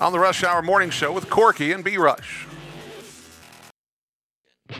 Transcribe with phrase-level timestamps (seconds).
[0.00, 2.46] on the Rush Hour Morning Show with Corky and B Rush.
[4.68, 4.76] To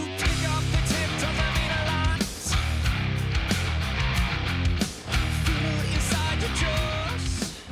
[0.00, 2.54] pick up the tip of the meter lines.
[5.44, 7.62] Feel inside your jaws.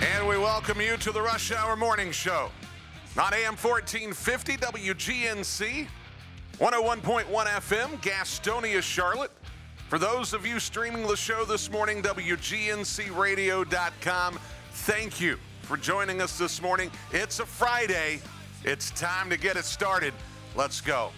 [0.00, 2.50] And we welcome you to the Rush Hour Morning Show
[3.16, 5.86] on AM 1450 WGNC,
[6.58, 9.32] 101.1 FM, Gastonia, Charlotte.
[9.88, 14.38] For those of you streaming the show this morning, WGNCradio.com,
[14.70, 16.92] thank you for joining us this morning.
[17.10, 18.20] It's a Friday.
[18.62, 20.14] It's time to get it started.
[20.54, 21.10] Let's go.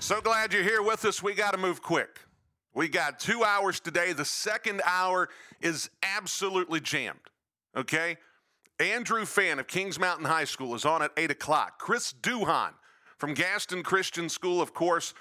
[0.00, 1.22] So glad you're here with us.
[1.22, 2.20] We got to move quick.
[2.74, 4.12] We got two hours today.
[4.12, 5.28] The second hour
[5.60, 7.18] is absolutely jammed.
[7.76, 8.16] Okay?
[8.78, 11.78] Andrew Fan of Kings Mountain High School is on at 8 o'clock.
[11.78, 12.70] Chris Duhon
[13.18, 15.12] from Gaston Christian School, of course,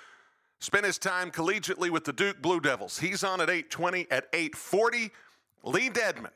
[0.60, 3.00] spent his time collegiately with the Duke Blue Devils.
[3.00, 4.08] He's on at 8.20.
[4.12, 5.12] At 8.40,
[5.64, 6.32] Lee Dedmon,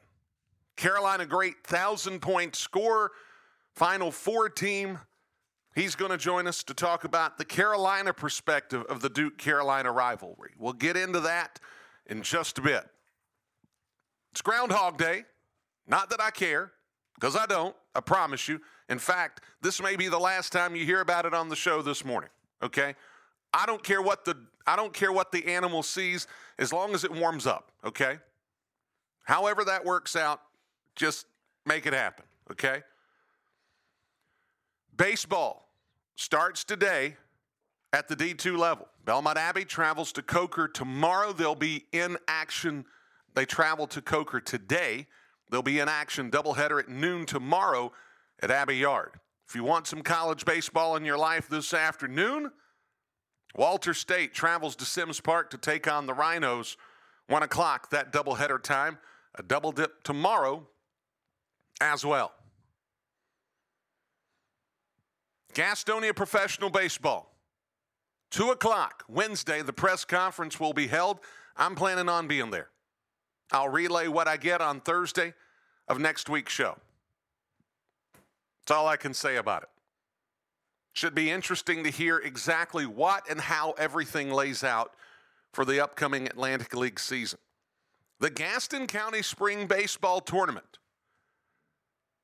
[0.75, 3.11] Carolina great 1,000-point scorer,
[3.73, 4.99] Final Four team.
[5.75, 9.91] He's going to join us to talk about the Carolina perspective of the Duke Carolina
[9.91, 10.51] rivalry.
[10.57, 11.59] We'll get into that
[12.05, 12.85] in just a bit.
[14.31, 15.25] It's Groundhog Day.
[15.87, 16.71] Not that I care,
[17.15, 18.61] because I don't, I promise you.
[18.89, 21.81] In fact, this may be the last time you hear about it on the show
[21.81, 22.29] this morning,
[22.61, 22.95] okay?
[23.53, 24.35] I don't care what the
[24.65, 26.25] I don't care what the animal sees
[26.57, 28.19] as long as it warms up, okay?
[29.23, 30.39] However that works out,
[30.95, 31.25] just
[31.65, 32.83] make it happen, okay?
[34.95, 35.62] Baseball
[36.15, 37.17] starts today
[37.91, 38.87] at the D2 level.
[39.05, 41.33] Belmont Abbey travels to Coker tomorrow.
[41.33, 42.85] They'll be in action.
[43.35, 45.07] They travel to Coker today.
[45.49, 47.91] They'll be in action doubleheader at noon tomorrow
[48.41, 49.11] at Abbey Yard.
[49.47, 52.51] If you want some college baseball in your life this afternoon,
[53.55, 56.75] Walters State travels to Sims Park to take on the Rhinos.
[57.27, 58.97] One o'clock, that doubleheader time.
[59.35, 60.67] A double dip tomorrow
[61.81, 62.31] as well.
[65.53, 67.33] Gastonia Professional Baseball.
[68.31, 71.19] Two o'clock, Wednesday, the press conference will be held.
[71.55, 72.69] I'm planning on being there.
[73.51, 75.33] I'll relay what I get on Thursday
[75.87, 76.77] of next week's show.
[78.61, 79.69] That's all I can say about it.
[80.93, 84.93] Should be interesting to hear exactly what and how everything lays out
[85.51, 87.39] for the upcoming Atlantic League season.
[88.19, 90.79] The Gaston County Spring Baseball Tournament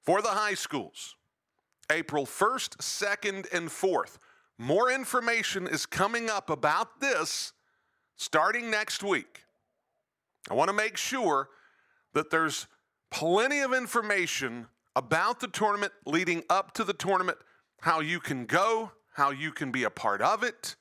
[0.03, 1.15] for the high schools,
[1.91, 4.17] April 1st, 2nd, and 4th.
[4.57, 7.53] More information is coming up about this
[8.15, 9.43] starting next week.
[10.49, 11.49] I want to make sure
[12.13, 12.67] that there's
[13.11, 17.37] plenty of information about the tournament leading up to the tournament,
[17.81, 20.75] how you can go, how you can be a part of it,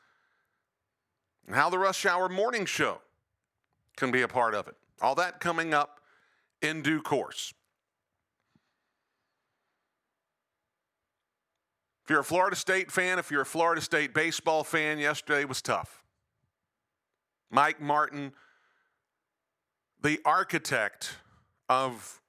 [1.46, 3.00] and how the Rush Hour Morning Show
[3.96, 4.74] can be a part of it.
[5.00, 6.00] All that coming up
[6.62, 7.54] in due course.
[12.08, 15.60] If you're a Florida State fan, if you're a Florida State baseball fan, yesterday was
[15.60, 16.02] tough.
[17.50, 18.32] Mike Martin,
[20.00, 21.16] the architect
[21.68, 22.22] of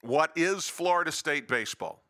[0.00, 2.02] what is Florida State baseball.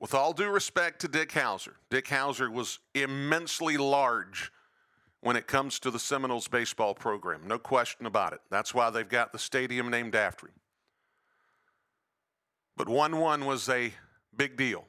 [0.00, 4.50] With all due respect to Dick Howser, Dick Howser was immensely large
[5.20, 7.42] when it comes to the Seminoles baseball program.
[7.46, 8.40] No question about it.
[8.50, 10.54] That's why they've got the stadium named after him.
[12.78, 13.92] But 1 1 was a
[14.34, 14.86] big deal.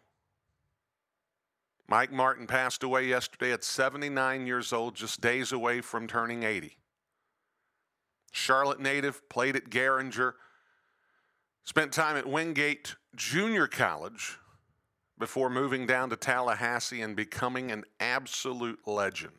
[1.87, 6.77] Mike Martin passed away yesterday at 79 years old, just days away from turning 80.
[8.31, 10.33] Charlotte native, played at Garinger,
[11.65, 14.39] spent time at Wingate Junior College
[15.19, 19.33] before moving down to Tallahassee and becoming an absolute legend.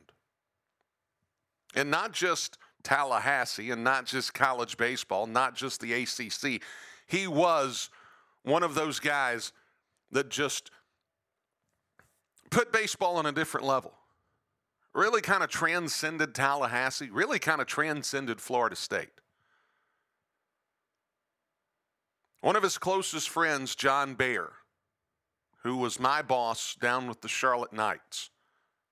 [1.74, 6.62] And not just Tallahassee and not just college baseball, not just the ACC.
[7.06, 7.90] He was
[8.44, 9.52] one of those guys
[10.12, 10.70] that just
[12.54, 13.92] put baseball on a different level.
[14.94, 19.08] really kind of transcended Tallahassee, really kind of transcended Florida State.
[22.42, 24.52] One of his closest friends, John Baer,
[25.64, 28.30] who was my boss down with the Charlotte Knights,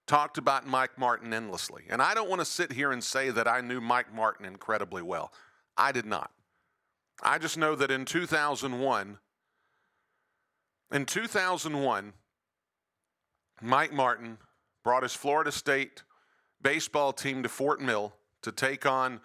[0.08, 1.84] talked about Mike Martin endlessly.
[1.88, 5.02] And I don't want to sit here and say that I knew Mike Martin incredibly
[5.02, 5.32] well.
[5.76, 6.32] I did not.
[7.22, 9.18] I just know that in 2001,
[10.90, 12.12] in 2001,
[13.62, 14.38] Mike Martin
[14.82, 16.02] brought his Florida State
[16.60, 18.12] baseball team to Fort Mill
[18.42, 19.20] to take on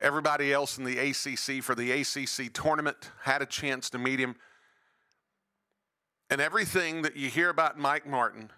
[0.00, 4.36] everybody else in the ACC for the ACC tournament, had a chance to meet him.
[6.30, 8.50] And everything that you hear about Mike Martin,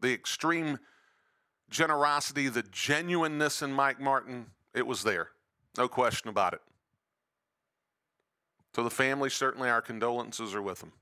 [0.00, 0.78] the extreme
[1.68, 5.28] generosity, the genuineness in Mike Martin, it was there.
[5.76, 6.60] No question about it.
[8.74, 10.92] To the family, certainly our condolences are with them.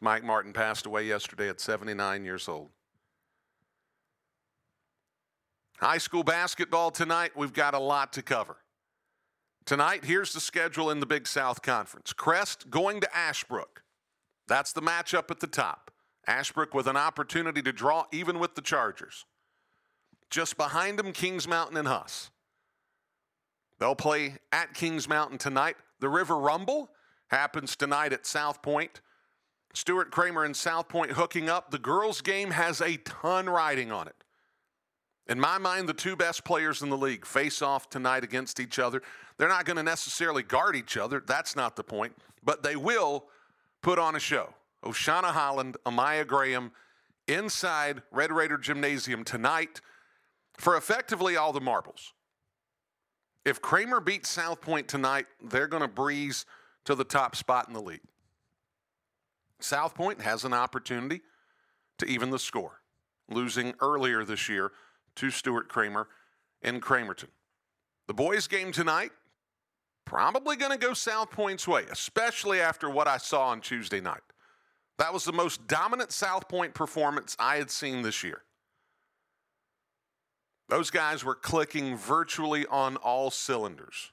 [0.00, 2.70] Mike Martin passed away yesterday at 79 years old.
[5.78, 8.56] High school basketball tonight, we've got a lot to cover.
[9.64, 13.82] Tonight, here's the schedule in the Big South Conference Crest going to Ashbrook.
[14.48, 15.90] That's the matchup at the top.
[16.26, 19.24] Ashbrook with an opportunity to draw even with the Chargers.
[20.30, 22.30] Just behind them, Kings Mountain and Huss.
[23.78, 25.76] They'll play at Kings Mountain tonight.
[26.00, 26.90] The River Rumble
[27.28, 29.00] happens tonight at South Point.
[29.74, 31.70] Stuart Cramer and South Point hooking up.
[31.70, 34.16] The girls' game has a ton riding on it.
[35.28, 38.78] In my mind, the two best players in the league face off tonight against each
[38.78, 39.02] other.
[39.38, 41.22] They're not going to necessarily guard each other.
[41.24, 42.14] That's not the point.
[42.44, 43.26] But they will
[43.82, 44.54] put on a show.
[44.84, 46.72] Oshana Holland, Amaya Graham
[47.28, 49.80] inside Red Raider Gymnasium tonight
[50.58, 52.12] for effectively all the marbles.
[53.44, 56.46] If Cramer beats South Point tonight, they're going to breeze
[56.84, 58.02] to the top spot in the league.
[59.64, 61.20] South Point has an opportunity
[61.98, 62.80] to even the score,
[63.28, 64.72] losing earlier this year
[65.16, 66.08] to Stuart Cramer
[66.62, 67.28] in Cramerton.
[68.08, 69.10] The boys' game tonight,
[70.04, 74.20] probably going to go South Point's way, especially after what I saw on Tuesday night.
[74.98, 78.42] That was the most dominant South Point performance I had seen this year.
[80.68, 84.11] Those guys were clicking virtually on all cylinders.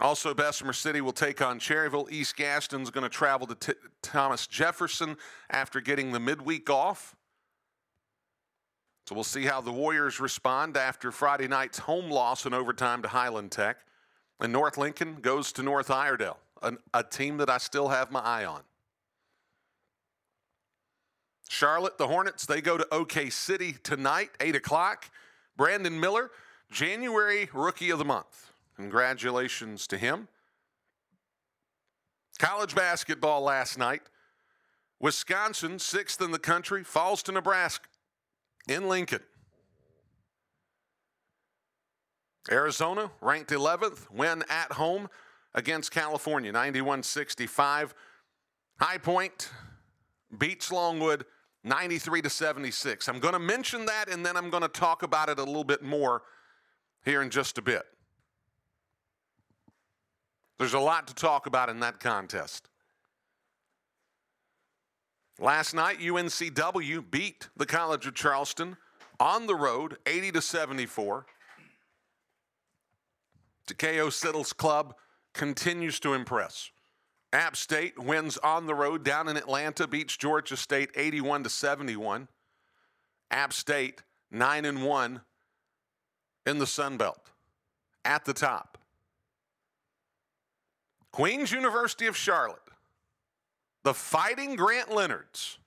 [0.00, 2.10] Also, Bessemer City will take on Cherryville.
[2.10, 5.16] East Gaston's going to travel to T- Thomas Jefferson
[5.50, 7.16] after getting the midweek off.
[9.06, 13.08] So we'll see how the Warriors respond after Friday night's home loss in overtime to
[13.08, 13.78] Highland Tech.
[14.40, 18.20] And North Lincoln goes to North Iredell, an, a team that I still have my
[18.20, 18.60] eye on.
[21.48, 25.10] Charlotte, the Hornets, they go to OK City tonight, 8 o'clock.
[25.56, 26.30] Brandon Miller,
[26.70, 28.52] January Rookie of the Month.
[28.78, 30.28] Congratulations to him.
[32.38, 34.02] College basketball last night.
[35.00, 37.88] Wisconsin, sixth in the country, falls to Nebraska
[38.68, 39.22] in Lincoln.
[42.50, 45.08] Arizona, ranked 11th, win at home
[45.54, 47.94] against California, 91 65.
[48.80, 49.50] High Point
[50.38, 51.24] beats Longwood
[51.64, 53.08] 93 to 76.
[53.08, 55.64] I'm going to mention that and then I'm going to talk about it a little
[55.64, 56.22] bit more
[57.04, 57.84] here in just a bit.
[60.58, 62.68] There's a lot to talk about in that contest.
[65.38, 68.76] Last night, UNCW beat the College of Charleston
[69.20, 71.26] on the road, 80 to 74.
[73.68, 74.94] Takayo Siddle's club
[75.34, 76.70] continues to impress.
[77.32, 82.26] App State wins on the road down in Atlanta, beats Georgia State 81 to 71.
[83.30, 85.20] App State 9 and 1
[86.46, 87.30] in the Sun Belt
[88.04, 88.77] at the top.
[91.12, 92.58] Queens University of Charlotte,
[93.84, 95.58] the Fighting Grant Leonards,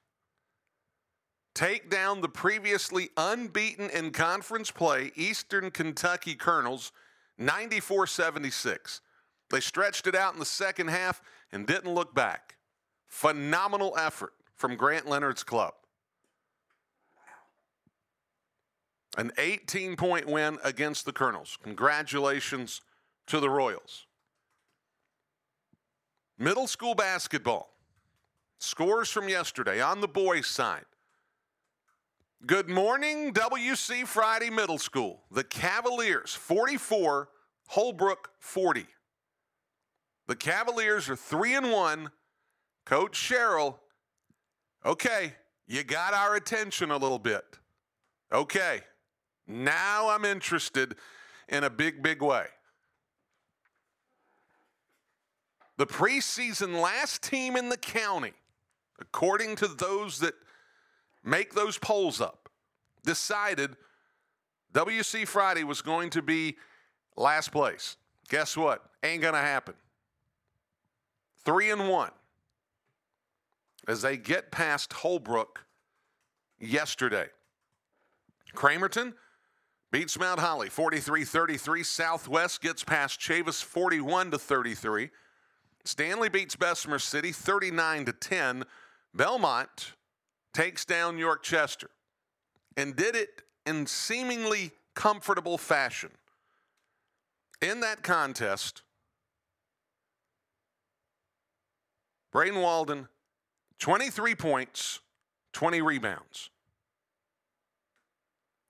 [1.54, 6.92] take down the previously unbeaten in conference play Eastern Kentucky Colonels
[7.38, 9.02] 94 76.
[9.50, 11.22] They stretched it out in the second half
[11.52, 12.56] and didn't look back.
[13.08, 15.74] Phenomenal effort from Grant Leonard's club.
[19.18, 21.58] An 18 point win against the Colonels.
[21.62, 22.80] Congratulations
[23.28, 24.06] to the Royals.
[26.42, 27.72] Middle school basketball.
[28.58, 30.86] Scores from yesterday on the boys' side.
[32.48, 35.22] Good morning, WC Friday Middle School.
[35.30, 37.30] The Cavaliers 44,
[37.68, 38.88] Holbrook 40.
[40.26, 42.10] The Cavaliers are 3 and 1.
[42.86, 43.76] Coach Cheryl,
[44.84, 45.36] okay,
[45.68, 47.60] you got our attention a little bit.
[48.34, 48.82] Okay,
[49.46, 50.96] now I'm interested
[51.48, 52.48] in a big, big way.
[55.82, 58.34] The preseason last team in the county,
[59.00, 60.36] according to those that
[61.24, 62.50] make those polls up,
[63.04, 63.76] decided
[64.76, 66.56] WC Friday was going to be
[67.18, 67.98] last place.
[68.30, 68.84] Guess what?
[69.02, 69.74] Ain't going to happen.
[71.44, 72.12] Three and one
[73.88, 75.66] as they get past Holbrook
[76.60, 77.26] yesterday.
[78.54, 79.14] Cramerton
[79.92, 81.82] beats Mount Holly 43 33.
[81.82, 85.10] Southwest gets past Chavis 41 to 33.
[85.84, 88.64] Stanley beats Bessemer City 39 to 10.
[89.14, 89.94] Belmont
[90.54, 91.90] takes down York Chester
[92.78, 96.12] and did it in seemingly comfortable fashion.
[97.62, 98.82] In that contest,
[102.32, 103.08] Braden Walden,
[103.80, 105.00] 23 points,
[105.54, 106.50] 20 rebounds.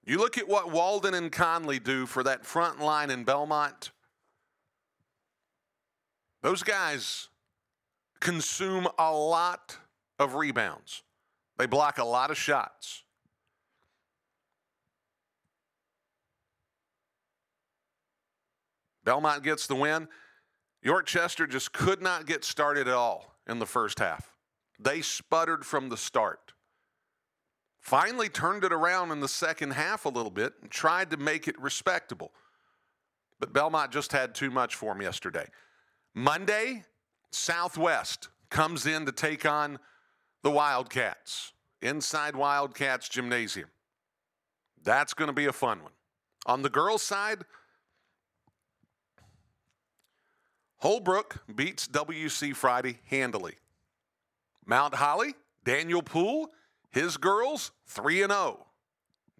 [0.04, 3.92] You look at what Walden and Conley do for that front line in Belmont.
[6.42, 7.28] Those guys
[8.20, 9.78] consume a lot
[10.18, 11.04] of rebounds.
[11.58, 13.04] They block a lot of shots.
[19.04, 20.08] Belmont gets the win.
[20.84, 24.32] York Chester just could not get started at all in the first half.
[24.80, 26.54] They sputtered from the start.
[27.80, 31.48] Finally turned it around in the second half a little bit and tried to make
[31.48, 32.32] it respectable.
[33.40, 35.48] But Belmont just had too much for them yesterday.
[36.14, 36.84] Monday,
[37.32, 39.80] Southwest comes in to take on
[40.44, 43.70] the Wildcats inside Wildcats Gymnasium.
[44.84, 45.94] That's going to be a fun one.
[46.46, 47.44] On the girls' side,
[50.78, 53.54] Holbrook beats WC Friday handily.
[54.66, 56.50] Mount Holly, Daniel Poole,
[56.90, 58.66] his girls 3 and 0.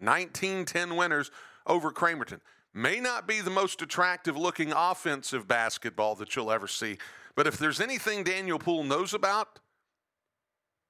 [0.00, 1.30] 19-10 winners
[1.66, 2.40] over Cramerton.
[2.74, 6.96] May not be the most attractive looking offensive basketball that you'll ever see,
[7.34, 9.60] but if there's anything Daniel Poole knows about,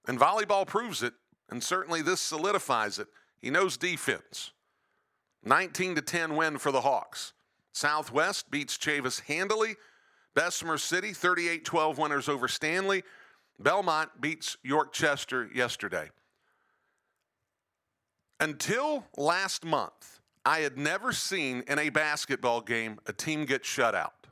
[0.06, 1.14] and volleyball proves it,
[1.50, 3.08] and certainly this solidifies it,
[3.40, 4.52] he knows defense.
[5.44, 7.32] 19 to 10 win for the Hawks.
[7.72, 9.76] Southwest beats Chavis handily.
[10.34, 13.02] Bessemer City 38-12 winners over Stanley.
[13.58, 16.10] Belmont beats York Chester yesterday.
[18.40, 23.94] Until last month, I had never seen in a basketball game a team get shut
[23.94, 24.26] out.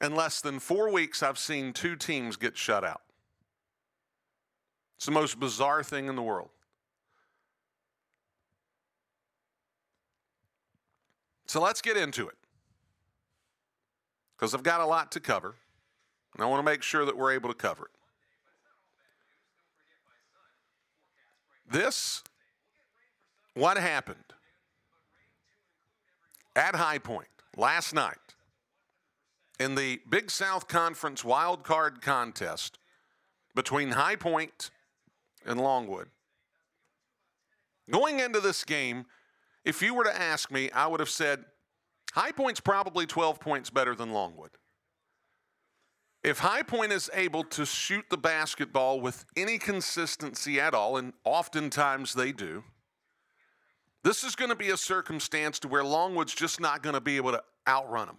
[0.00, 3.02] In less than four weeks, I've seen two teams get shut out.
[4.96, 6.50] It's the most bizarre thing in the world.
[11.46, 12.36] So let's get into it
[14.36, 15.56] because I've got a lot to cover,
[16.34, 17.90] and I want to make sure that we're able to cover it.
[21.72, 22.22] This,
[23.54, 24.34] what happened
[26.56, 28.16] at High Point last night
[29.58, 32.78] in the Big South Conference wild card contest
[33.54, 34.70] between High Point
[35.44, 36.08] and Longwood.
[37.90, 39.06] Going into this game,
[39.64, 41.44] if you were to ask me, I would have said
[42.12, 44.50] High Point's probably 12 points better than Longwood.
[46.22, 51.14] If High Point is able to shoot the basketball with any consistency at all, and
[51.24, 52.62] oftentimes they do,
[54.02, 57.16] this is going to be a circumstance to where Longwood's just not going to be
[57.16, 58.16] able to outrun them.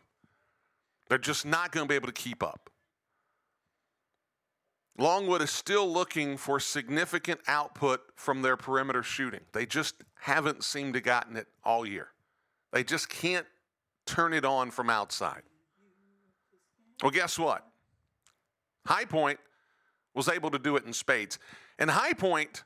[1.10, 2.70] They're just not going to be able to keep up.
[4.98, 9.42] Longwood is still looking for significant output from their perimeter shooting.
[9.52, 12.10] They just haven't seemed to gotten it all year.
[12.72, 13.48] They just can't
[14.06, 15.42] turn it on from outside.
[17.02, 17.66] Well, guess what?
[18.86, 19.40] High Point
[20.14, 21.40] was able to do it in spades.
[21.80, 22.64] And High Point,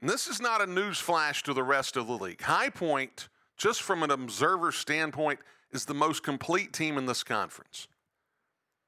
[0.00, 2.40] and this is not a news flash to the rest of the league.
[2.42, 5.40] High Point, just from an observer standpoint,
[5.72, 7.86] is the most complete team in this conference.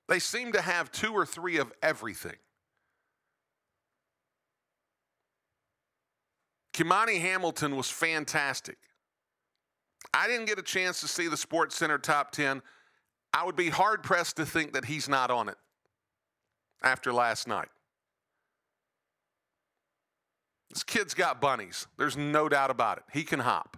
[0.09, 2.37] They seem to have two or three of everything.
[6.73, 8.79] Kimani Hamilton was fantastic.
[10.15, 12.63] I didn't get a chance to see the Sports Center top 10.
[13.35, 15.57] I would be hard pressed to think that he's not on it
[16.83, 17.69] after last night.
[20.73, 21.87] This kid's got bunnies.
[21.99, 23.05] There's no doubt about it.
[23.13, 23.77] He can hop.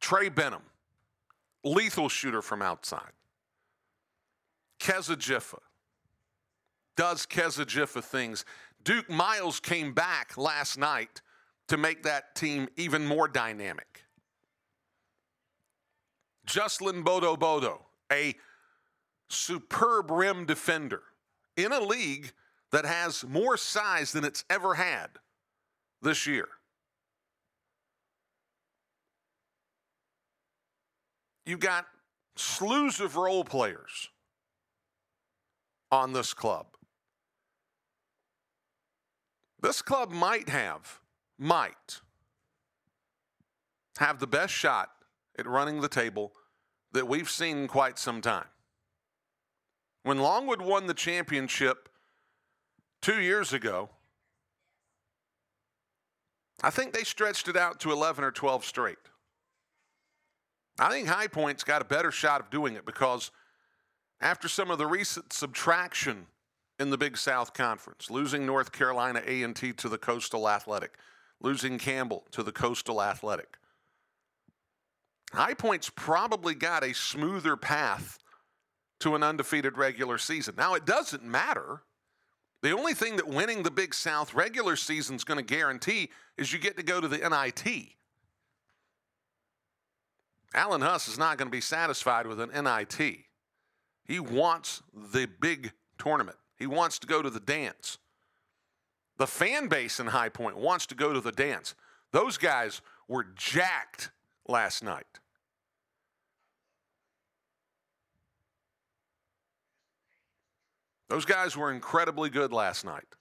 [0.00, 0.62] Trey Benham,
[1.64, 3.12] lethal shooter from outside.
[4.80, 5.58] Kezza Giffa
[6.96, 8.44] does Kezza Giffa things.
[8.82, 11.20] Duke Miles came back last night
[11.68, 14.04] to make that team even more dynamic.
[16.46, 18.34] Juslin Bodo Bodo, a
[19.28, 21.02] superb rim defender
[21.56, 22.32] in a league
[22.72, 25.08] that has more size than it's ever had
[26.02, 26.48] this year.
[31.46, 31.86] You've got
[32.36, 34.08] slews of role players
[35.90, 36.66] on this club.
[39.60, 41.00] This club might have,
[41.38, 42.00] might
[43.98, 44.90] have the best shot
[45.38, 46.32] at running the table
[46.92, 48.46] that we've seen in quite some time.
[50.02, 51.89] When Longwood won the championship
[53.00, 53.90] two years ago,
[56.62, 58.98] I think they stretched it out to 11 or 12 straight.
[60.78, 63.30] I think High Point's got a better shot of doing it because
[64.20, 66.26] after some of the recent subtraction
[66.78, 70.96] in the Big South Conference, losing North Carolina A&T to the Coastal Athletic,
[71.40, 73.58] losing Campbell to the Coastal Athletic,
[75.32, 78.18] High Point's probably got a smoother path
[79.00, 80.54] to an undefeated regular season.
[80.56, 81.82] Now, it doesn't matter.
[82.62, 86.52] The only thing that winning the Big South regular season is going to guarantee is
[86.52, 87.94] you get to go to the NIT.
[90.52, 93.18] Alan Huss is not going to be satisfied with an NIT.
[94.04, 96.36] He wants the big tournament.
[96.58, 97.98] He wants to go to the dance.
[99.16, 101.74] The fan base in High Point wants to go to the dance.
[102.12, 104.10] Those guys were jacked
[104.48, 105.06] last night.
[111.10, 113.16] Those guys were incredibly good last night.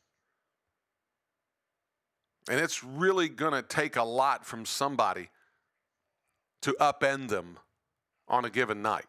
[2.47, 5.29] And it's really going to take a lot from somebody
[6.61, 7.57] to upend them
[8.27, 9.07] on a given night.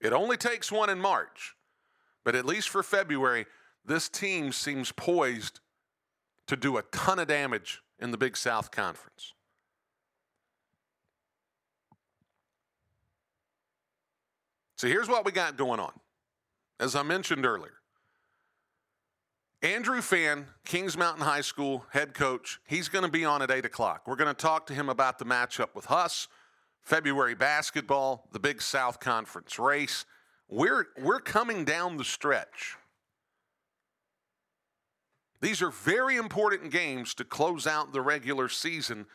[0.00, 1.56] It only takes one in March,
[2.24, 3.44] but at least for February,
[3.84, 5.58] this team seems poised
[6.46, 9.34] to do a ton of damage in the Big South Conference.
[14.76, 15.92] So here's what we got going on.
[16.80, 17.74] As I mentioned earlier,
[19.62, 23.64] Andrew Fan, Kings Mountain High School head coach, he's going to be on at 8
[23.64, 24.06] o'clock.
[24.06, 26.28] We're going to talk to him about the matchup with Huss,
[26.82, 30.04] February basketball, the Big South Conference race.
[30.48, 32.76] We're, we're coming down the stretch.
[35.40, 39.06] These are very important games to close out the regular season.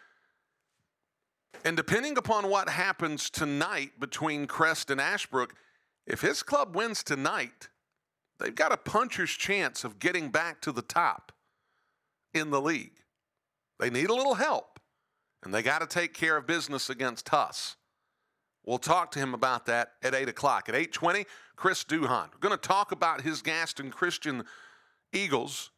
[1.63, 5.53] And depending upon what happens tonight between Crest and Ashbrook,
[6.05, 7.69] if his club wins tonight,
[8.39, 11.31] they've got a puncher's chance of getting back to the top
[12.33, 13.03] in the league.
[13.79, 14.79] They need a little help,
[15.43, 17.75] and they got to take care of business against Huss.
[18.65, 20.69] We'll talk to him about that at 8 o'clock.
[20.69, 22.29] At 8.20, Chris Duhon.
[22.33, 24.43] We're going to talk about his Gaston Christian
[25.11, 25.71] Eagles.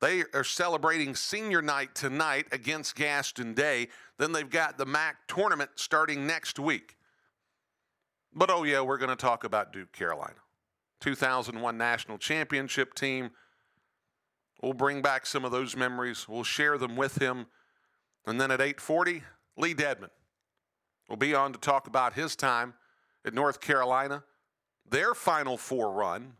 [0.00, 3.88] They are celebrating senior night tonight against Gaston Day.
[4.18, 6.96] Then they've got the MAC tournament starting next week.
[8.38, 10.36] But oh, yeah, we're going to talk about Duke Carolina.
[11.00, 13.30] 2001 national championship team.
[14.62, 16.28] We'll bring back some of those memories.
[16.28, 17.46] We'll share them with him.
[18.26, 19.24] And then at 8:40,
[19.56, 20.10] Lee Dedmon
[21.08, 22.74] will be on to talk about his time
[23.24, 24.22] at North Carolina,
[24.88, 26.34] their Final Four run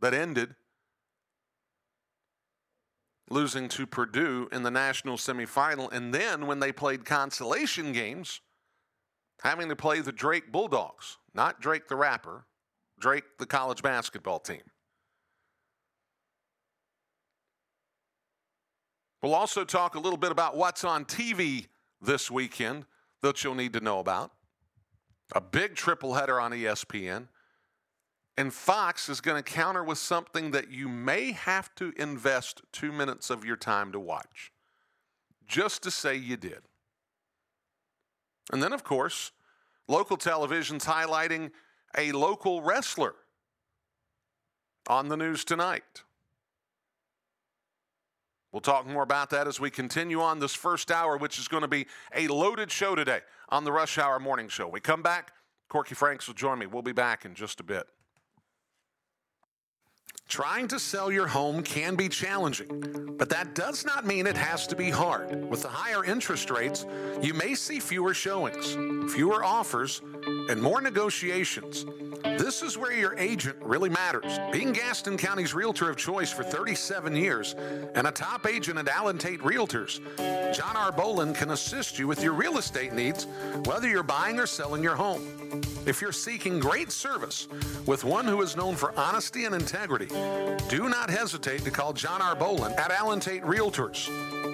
[0.00, 0.54] that ended
[3.30, 8.40] losing to Purdue in the national semifinal, and then when they played consolation games,
[9.42, 12.46] having to play the Drake Bulldogs, not Drake the rapper,
[12.98, 14.62] Drake the college basketball team.
[19.22, 21.66] We'll also talk a little bit about what's on TV
[22.00, 22.84] this weekend
[23.22, 24.30] that you'll need to know about.
[25.34, 27.28] A big triple header on ESPN.
[28.36, 32.92] And Fox is going to counter with something that you may have to invest two
[32.92, 34.52] minutes of your time to watch,
[35.44, 36.67] just to say you did.
[38.52, 39.32] And then, of course,
[39.86, 41.50] local television's highlighting
[41.96, 43.14] a local wrestler
[44.86, 46.04] on the news tonight.
[48.52, 51.60] We'll talk more about that as we continue on this first hour, which is going
[51.60, 54.66] to be a loaded show today on the Rush Hour Morning Show.
[54.66, 55.32] We come back,
[55.68, 56.66] Corky Franks will join me.
[56.66, 57.86] We'll be back in just a bit.
[60.28, 64.66] Trying to sell your home can be challenging, but that does not mean it has
[64.66, 65.48] to be hard.
[65.48, 66.84] With the higher interest rates,
[67.22, 68.74] you may see fewer showings,
[69.10, 70.02] fewer offers,
[70.50, 71.86] and more negotiations.
[72.22, 74.38] This is where your agent really matters.
[74.52, 77.54] Being Gaston County's realtor of choice for 37 years
[77.94, 79.98] and a top agent at Allen Tate Realtors,
[80.54, 80.92] John R.
[80.92, 83.26] Bolin can assist you with your real estate needs,
[83.64, 85.26] whether you're buying or selling your home.
[85.86, 87.48] If you're seeking great service
[87.86, 90.08] with one who is known for honesty and integrity,
[90.68, 92.36] do not hesitate to call John R.
[92.36, 94.08] Bolin at Allen Tate Realtors.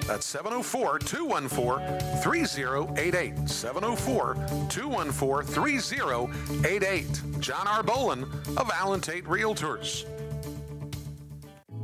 [0.07, 3.49] That's 704 214 3088.
[3.49, 4.35] 704
[4.69, 7.41] 214 3088.
[7.41, 7.83] John R.
[7.83, 8.23] Bolin
[8.57, 10.05] of Allen Tate Realtors.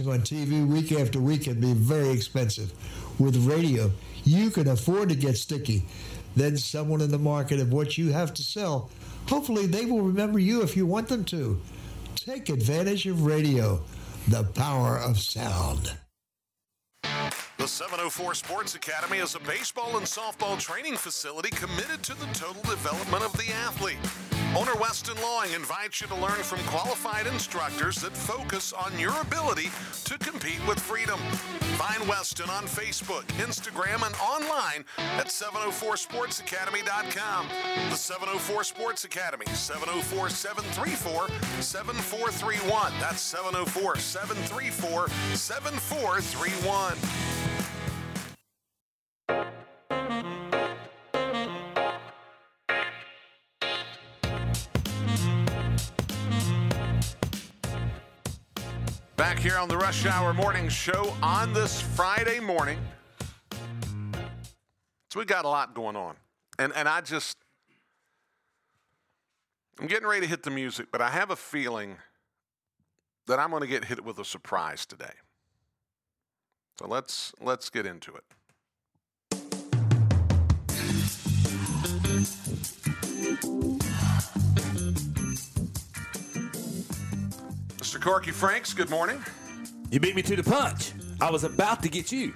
[0.00, 2.72] on TV week after week can be very expensive.
[3.18, 3.90] With radio,
[4.24, 5.84] you can afford to get sticky.
[6.34, 8.90] Then someone in the market of what you have to sell,
[9.28, 11.60] hopefully they will remember you if you want them to.
[12.14, 13.82] Take advantage of radio,
[14.28, 15.96] the power of sound.
[17.58, 22.62] The 704 Sports Academy is a baseball and softball training facility committed to the total
[22.62, 23.96] development of the athlete.
[24.56, 29.68] Owner Weston Lawing invites you to learn from qualified instructors that focus on your ability
[30.04, 31.20] to compete with freedom.
[31.76, 34.86] Find Weston on Facebook, Instagram, and online
[35.18, 37.48] at 704sportsacademy.com.
[37.90, 41.28] The 704 Sports Academy, 704 734
[41.60, 42.92] 7431.
[42.98, 47.35] That's 704 734 7431.
[59.26, 62.78] Back here on the Rush Hour Morning Show on this Friday morning.
[65.10, 66.14] So we got a lot going on.
[66.60, 67.36] And and I just
[69.80, 71.96] I'm getting ready to hit the music, but I have a feeling
[73.26, 75.14] that I'm going to get hit with a surprise today.
[76.78, 78.22] So let's let's get into it.
[88.06, 89.18] Corky Franks, good morning.
[89.90, 90.92] You beat me to the punch.
[91.20, 92.32] I was about to get you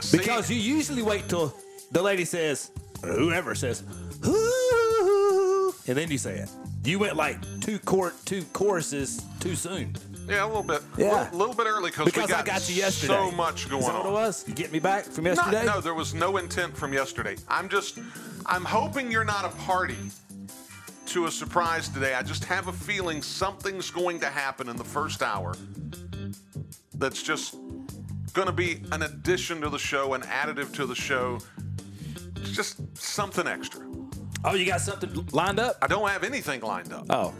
[0.00, 1.54] See- because you usually wait till
[1.92, 2.72] the lady says,
[3.04, 3.84] or whoever says,
[4.26, 6.50] "Ooh," and then you say it.
[6.84, 9.94] You went like two court two choruses too soon
[10.28, 10.82] Yeah, a little bit.
[10.98, 11.30] Yeah.
[11.30, 13.14] A little bit early because we because got I got you yesterday.
[13.14, 14.00] so much going Is that on.
[14.00, 14.44] what it was?
[14.48, 15.64] You get me back from Not- yesterday?
[15.66, 17.36] no, there was no intent from yesterday.
[17.48, 17.98] I'm just,
[18.46, 20.10] I'm hoping you're not a party
[21.14, 22.14] to a surprise today.
[22.14, 25.54] I just have a feeling something's going to happen in the first hour
[26.94, 27.54] that's just
[28.32, 31.38] going to be an addition to the show, an additive to the show,
[32.42, 33.86] just something extra.
[34.44, 35.76] Oh, you got something lined up?
[35.80, 37.06] I don't have anything lined up.
[37.08, 37.32] Oh,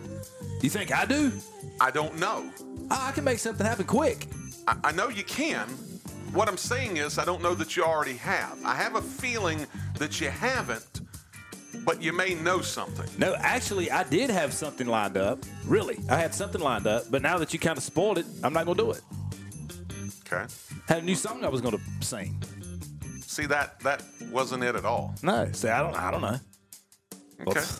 [0.63, 1.33] you think I do?
[1.81, 2.49] I don't know.
[2.93, 4.29] Oh, I can make something happen quick.
[4.69, 5.67] I, I know you can.
[6.33, 8.57] What I'm saying is, I don't know that you already have.
[8.65, 9.67] I have a feeling
[9.99, 10.94] that you haven't,
[11.85, 13.09] but you may know something.
[13.19, 15.39] No, actually, I did have something lined up.
[15.67, 18.53] Really, I had something lined up, but now that you kind of spoiled it, I'm
[18.53, 19.03] not gonna do it.
[20.27, 20.45] Okay.
[20.89, 22.43] Had a new song I was gonna sing.
[23.21, 25.15] See that that wasn't it at all.
[25.23, 26.39] No, see, I don't, I don't know.
[27.49, 27.61] Okay.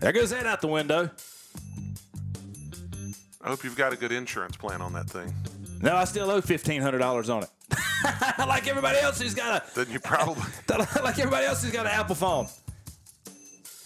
[0.00, 1.10] There goes that out the window.
[3.42, 5.30] I hope you've got a good insurance plan on that thing.
[5.82, 7.50] No, I still owe fifteen hundred dollars on it.
[8.38, 11.92] like everybody else who's got a, Then you probably like everybody else who's got an
[11.92, 12.46] Apple phone.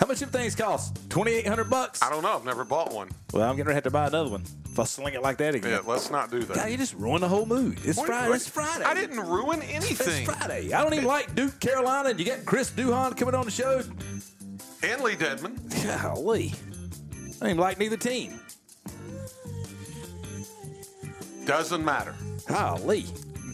[0.01, 0.99] How much them things cost?
[1.09, 2.03] Twenty eight hundred bucks.
[2.03, 2.35] I don't know.
[2.35, 3.09] I've never bought one.
[3.33, 5.71] Well, I'm to have to buy another one if I sling it like that again.
[5.71, 6.57] Yeah, let's not do that.
[6.57, 7.79] God, you just ruined the whole mood.
[7.85, 8.35] It's Friday.
[8.35, 8.85] It's Friday.
[8.85, 10.25] I didn't ruin anything.
[10.25, 10.73] It's Friday.
[10.73, 13.83] I don't even like Duke Carolina, and you got Chris Duhon coming on the show.
[14.83, 16.03] And Lee Dedmon.
[16.03, 16.53] Golly.
[16.53, 18.41] I don't even like neither team.
[21.45, 22.17] Doesn't matter.
[22.49, 23.07] Golly.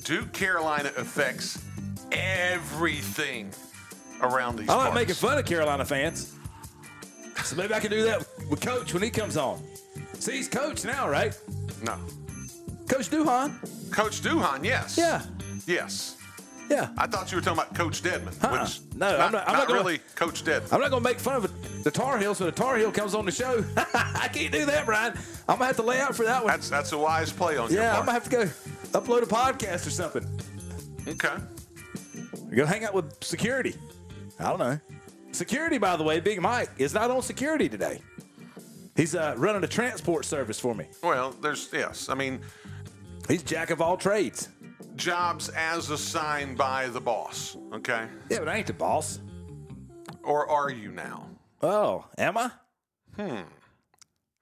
[0.05, 1.59] Duke Carolina affects
[2.13, 3.51] everything
[4.23, 4.95] around these I like parts.
[4.95, 6.35] making fun of Carolina fans.
[7.45, 9.63] So maybe I can do that with Coach when he comes on.
[10.15, 11.37] See, he's coach now, right?
[11.83, 11.97] No.
[12.89, 13.53] Coach Duhon.
[13.91, 14.99] Coach Duhon, yes.
[14.99, 15.23] Yeah.
[15.67, 16.17] Yes.
[16.69, 16.91] Yeah.
[16.99, 18.63] I thought you were talking about Coach Dedmon, Uh-uh.
[18.63, 20.73] which No, I'm not, not- I'm not gonna- really Coach Dedmon.
[20.73, 23.15] I'm not going to make fun of the Tar Heels when the Tar Heel comes
[23.15, 23.65] on the show.
[23.95, 25.15] I can't do that, Brian.
[25.49, 26.53] I'm going to have to lay out for that one.
[26.53, 27.93] That's that's a wise play on your part.
[27.95, 30.27] yeah, I'm going to have to go upload a podcast or something.
[31.09, 31.35] okay.
[32.57, 33.75] To hang out with security.
[34.39, 34.79] I don't know.
[35.33, 38.01] Security, by the way, Big Mike is not on security today.
[38.97, 40.87] He's uh, running a transport service for me.
[41.03, 42.09] Well, there's yes.
[42.09, 42.41] I mean,
[43.29, 44.49] He's jack of all trades.
[44.97, 47.57] jobs as assigned by the boss.
[47.73, 48.07] Okay.
[48.29, 49.21] Yeah, but I ain't the boss.
[50.25, 51.29] Or are you now?
[51.63, 52.51] Oh, am I?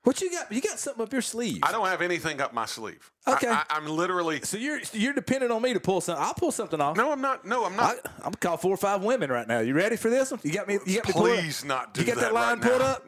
[0.08, 0.50] What you got?
[0.50, 1.58] You got something up your sleeve.
[1.62, 3.10] I don't have anything up my sleeve.
[3.26, 3.46] I- Okay.
[3.46, 4.40] I, am literally.
[4.40, 6.24] so you're you're dependent on me to pull something.
[6.24, 6.96] I'll pull something off.
[6.96, 7.44] No, I'm not.
[7.44, 7.96] No, I'm not.
[8.16, 9.60] I'm gonna call four or five women right now.
[9.60, 10.40] You ready for this one?
[10.42, 10.78] You got me.
[10.86, 11.12] You got me.
[11.12, 12.08] Please not do that.
[12.08, 13.04] You got that, that line right pulled up?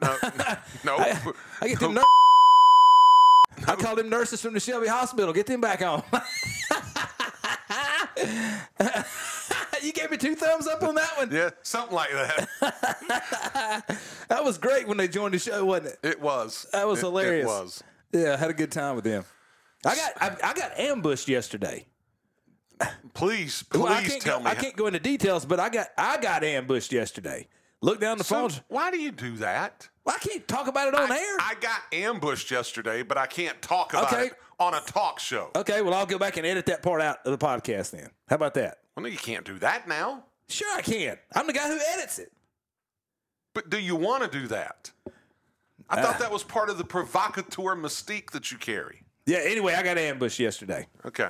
[0.85, 1.03] No, no.
[1.03, 1.19] I,
[1.63, 1.95] I get them.
[1.95, 2.05] No.
[3.67, 5.33] I call them nurses from the Shelby Hospital.
[5.33, 6.03] Get them back on.
[9.83, 11.31] you gave me two thumbs up on that one.
[11.31, 12.49] Yeah, something like that.
[14.29, 15.99] That was great when they joined the show, wasn't it?
[16.05, 16.67] It was.
[16.73, 17.45] That was It- hilarious.
[17.45, 17.83] It was.
[18.13, 19.25] Yeah, I had a good time with them.
[19.85, 21.87] I got I, I got ambushed yesterday.
[23.15, 24.51] Please, please Well, tell go, me.
[24.51, 27.47] I can't go into details, but I got I got ambushed yesterday.
[27.83, 28.61] Look down the So, phone.
[28.69, 29.89] why do you do that?
[30.07, 31.37] I can't talk about it on I, air.
[31.41, 34.27] I got ambushed yesterday, but I can't talk about Okay.
[34.27, 35.51] it on a talk show.
[35.57, 38.11] okay, well I'll go back and edit that part out of the podcast then.
[38.29, 38.79] How about that?
[39.01, 40.25] Well, no, you can't do that now.
[40.49, 41.17] Sure, I can.
[41.35, 42.33] I'm the guy who edits it.
[43.55, 44.91] But do you want to do that?
[45.89, 46.03] I Uh.
[46.03, 49.03] thought that was part of the provocateur mystique that you carry.
[49.27, 49.39] Yeah.
[49.39, 50.87] Anyway, I got ambushed yesterday.
[51.05, 51.29] Okay.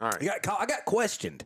[0.00, 0.20] All right.
[0.22, 1.44] I got I got questioned.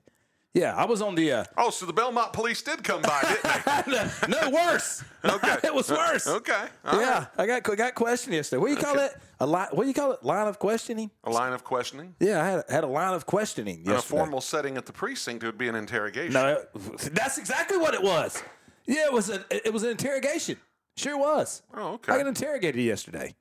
[0.57, 1.33] Yeah, I was on the.
[1.33, 4.29] Uh, Oh, so the Belmont police did come by, didn't they?
[4.29, 5.05] no, worse.
[5.27, 5.57] Okay.
[5.65, 6.27] it was worse.
[6.27, 6.67] Okay.
[6.85, 7.29] All yeah, right.
[7.37, 8.61] I got got questioned yesterday.
[8.61, 9.07] What do you call Okay.
[9.07, 9.21] it?
[9.41, 9.69] A line?
[9.73, 10.23] What do you call it?
[10.25, 11.11] Line of questioning?
[11.25, 12.15] A line of questioning.
[12.21, 15.43] Yeah, I had had a line of questioning In a formal setting at the precinct,
[15.43, 16.33] it would be an interrogation.
[16.33, 18.41] No, it- that's exactly what it was.
[18.87, 20.57] Yeah, it was a it was an interrogation.
[20.97, 21.63] Sure was.
[21.75, 22.13] Oh, okay.
[22.13, 23.35] I got interrogated yesterday.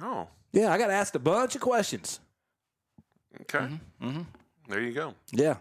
[0.00, 2.20] Oh, Yeah, I got asked a bunch of questions.
[3.40, 3.66] okay.
[4.02, 4.20] Mm-hmm.
[4.68, 5.14] There you go.
[5.32, 5.56] Yeah.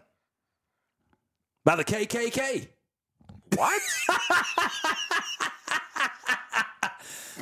[1.67, 2.69] By the KKK.
[3.57, 3.81] What?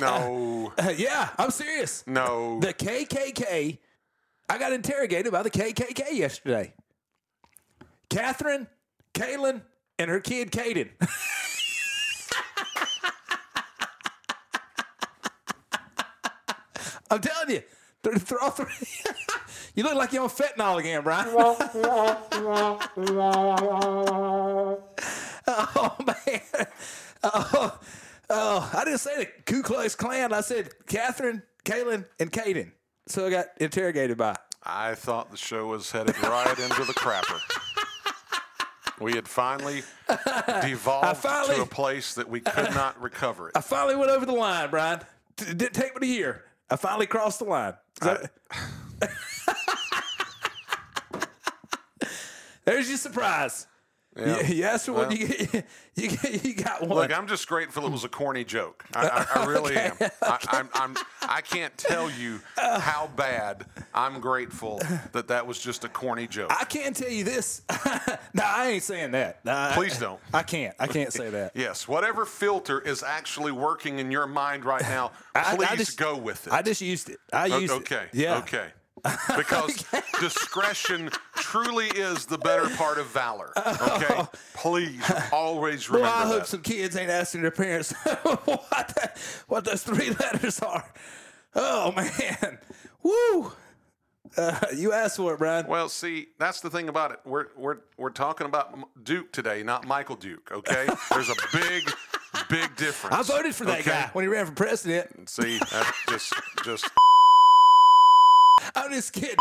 [0.00, 0.72] no.
[0.78, 2.04] Uh, yeah, I'm serious.
[2.08, 2.58] No.
[2.60, 3.78] The KKK.
[4.48, 6.74] I got interrogated by the KKK yesterday.
[8.10, 8.66] Catherine,
[9.14, 9.62] Kaylin,
[9.98, 10.88] and her kid Caden.
[17.10, 17.62] I'm telling you,
[18.02, 18.74] th- th- all three.
[19.76, 21.28] You look like you're on fentanyl again, Brian.
[25.48, 26.66] oh man.
[27.22, 27.78] Oh,
[28.30, 30.32] oh, I didn't say the Ku Klux Klan.
[30.32, 32.72] I said Catherine, Kaylin, and Caden.
[33.06, 34.34] So I got interrogated by.
[34.62, 37.38] I thought the show was headed right into the crapper.
[39.00, 39.82] We had finally
[40.62, 43.56] devolved finally- to a place that we could not recover it.
[43.56, 45.00] I finally went over the line, Brian.
[45.38, 46.44] It didn't take me a year.
[46.70, 47.74] I finally crossed the line.
[48.02, 48.26] So-
[52.66, 53.66] There's your surprise.
[54.18, 54.40] Yeah.
[54.46, 56.96] You, you asked for one, Well- you, get- you, get- you got one.
[56.98, 58.82] Look, I'm just grateful it was a corny joke.
[58.94, 59.94] I, I, I really am.
[60.22, 60.96] I, I'm, I'm,
[61.28, 64.80] I can't tell you how bad I'm grateful
[65.12, 66.50] that that was just a corny joke.
[66.50, 67.60] I can't tell you this.
[68.32, 69.44] no, I ain't saying that.
[69.44, 70.18] No, I- Please don't.
[70.32, 70.74] I can't.
[70.80, 71.52] I can't say that.
[71.54, 75.98] Yes, whatever filter is actually working in your mind right now, I- I please just-
[75.98, 76.54] go with it.
[76.54, 77.18] I just used it.
[77.34, 78.04] I O- used okay.
[78.10, 78.14] it.
[78.14, 78.38] Yeah.
[78.38, 78.68] Okay.
[79.36, 79.84] Because
[80.20, 81.10] discretion
[81.50, 83.52] truly is the better part of valor.
[83.56, 84.22] Okay.
[84.54, 85.00] Please
[85.32, 86.08] always remember.
[86.08, 86.46] Well, I hope that.
[86.48, 89.10] some kids ain't asking their parents what the,
[89.46, 90.92] what those three letters are.
[91.54, 92.58] Oh man,
[93.02, 93.52] woo!
[94.36, 95.66] Uh, you asked for it, Brian.
[95.68, 97.20] Well, see, that's the thing about it.
[97.24, 100.50] We're we're we're talking about Duke today, not Michael Duke.
[100.52, 100.88] Okay.
[101.12, 101.84] There's a big,
[102.50, 103.16] big difference.
[103.16, 103.90] I voted for that Okay?
[103.90, 105.30] guy when he ran for president.
[105.30, 106.90] See, that's just just
[108.74, 109.36] I'm just kidding.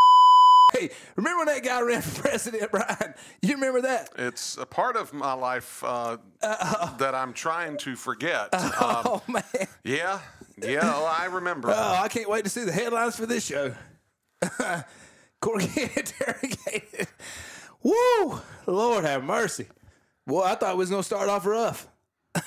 [0.78, 3.14] Hey, remember when that guy ran for president, Brian?
[3.42, 4.10] You remember that?
[4.18, 8.50] it's a part of my life uh, that I'm trying to forget.
[8.76, 9.44] Um, oh man.
[9.84, 10.20] yeah,
[10.58, 11.70] yeah, oh, I remember.
[11.70, 13.74] Oh, I can't wait to see the headlines for this show.
[15.42, 17.08] Corky interrogated.
[17.82, 18.42] Woo!
[18.66, 19.68] Lord have mercy.
[20.28, 21.88] Boy, I thought we was gonna start off rough.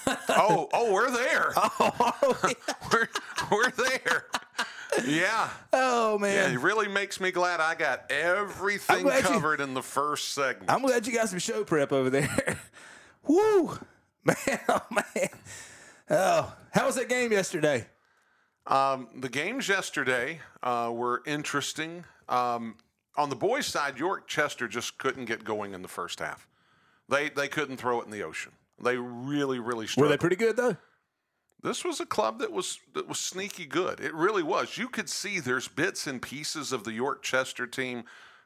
[0.06, 1.52] oh, oh, we're there.
[2.92, 3.08] we're
[3.50, 4.26] we're there.
[5.07, 5.48] Yeah.
[5.72, 6.35] Oh man.
[6.35, 10.31] Yeah, it really makes me glad I got everything glad you- covered in the first
[10.35, 10.70] segment.
[10.70, 12.59] I'm glad you got some show prep over there.
[13.27, 13.79] Woo,
[14.24, 14.37] man,
[14.68, 15.29] oh man.
[16.11, 17.87] Oh, how was that game yesterday?
[18.66, 22.05] Um, the games yesterday uh, were interesting.
[22.29, 22.77] Um,
[23.16, 26.46] on the boys' side, York Chester just couldn't get going in the first half.
[27.09, 28.53] They they couldn't throw it in the ocean.
[28.83, 30.11] They really really struggled.
[30.11, 30.77] Were they pretty good though?
[31.62, 34.01] This was a club that was that was sneaky good.
[34.01, 34.79] It really was.
[34.79, 38.05] You could see there's bits and pieces of the York Chester team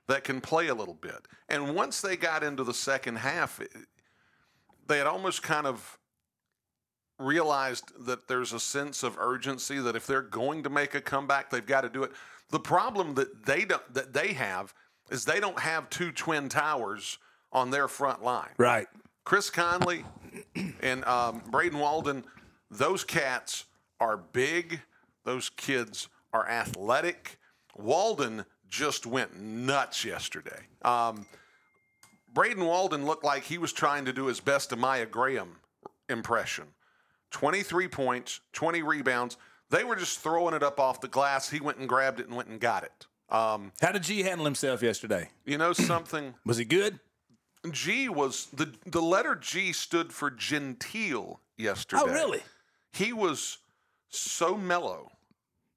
[0.09, 1.29] that can play a little bit.
[1.49, 3.71] And once they got into the second half, it,
[4.87, 5.99] they had almost kind of
[7.19, 11.51] realized that there's a sense of urgency that if they're going to make a comeback,
[11.51, 12.13] they've got to do it.
[12.51, 14.75] The problem that they don't that they have
[15.11, 17.19] is they don't have two twin towers
[17.53, 18.51] on their front line.
[18.57, 18.87] Right.
[19.25, 20.05] Chris Conley
[20.81, 22.25] and um, Braden Walden,
[22.73, 23.67] those cats
[24.01, 24.81] are big.
[25.25, 27.39] Those kids are athletic.
[27.77, 30.61] Walden just went nuts yesterday.
[30.83, 31.27] Um,
[32.33, 35.57] Braden Walden looked like he was trying to do his best Amaya Graham
[36.09, 36.65] impression.
[37.31, 39.37] 23 points, 20 rebounds.
[39.71, 41.49] They were just throwing it up off the glass.
[41.51, 43.07] He went and grabbed it and went and got it.
[43.29, 45.31] Um, How did G handle himself yesterday?
[45.45, 46.35] you know something?
[46.47, 46.99] Was he good?
[47.71, 52.03] G was the the letter G stood for genteel yesterday.
[52.05, 52.41] Oh, really?
[52.93, 53.59] He was
[54.09, 55.11] so mellow.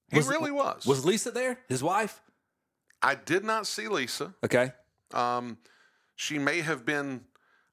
[0.10, 0.86] He Was- really was.
[0.86, 1.60] Was Lisa there?
[1.68, 2.22] His wife?
[3.02, 4.34] I did not see Lisa.
[4.44, 4.72] Okay.
[5.14, 5.58] Um,
[6.16, 7.22] she may have been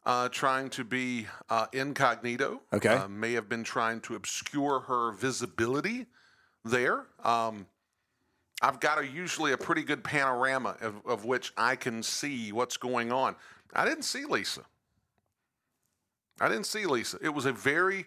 [0.04, 2.60] uh, trying to be uh, incognito.
[2.72, 2.88] Okay.
[2.88, 6.06] Uh, may have been trying to obscure her visibility
[6.64, 7.06] there.
[7.24, 7.66] Um,
[8.60, 12.76] I've got a, usually a pretty good panorama of, of which I can see what's
[12.76, 13.36] going on.
[13.72, 14.62] I didn't see Lisa.
[16.40, 17.18] I didn't see Lisa.
[17.22, 18.06] It was a very,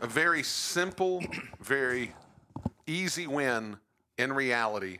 [0.00, 1.22] a very simple,
[1.60, 2.12] very
[2.86, 3.76] easy win
[4.18, 4.98] in reality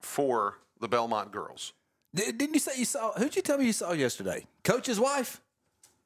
[0.00, 1.72] for the Belmont girls.
[2.14, 3.12] Didn't you say you saw?
[3.12, 4.46] Who'd you tell me you saw yesterday?
[4.64, 5.40] Coach's wife?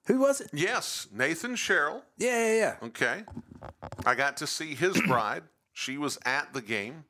[0.06, 0.50] Who was it?
[0.52, 2.02] Yes, Nathan Sherrill.
[2.18, 2.86] Yeah, yeah, yeah.
[2.88, 3.22] Okay.
[4.04, 5.44] I got to see his bride.
[5.72, 7.04] She was at the game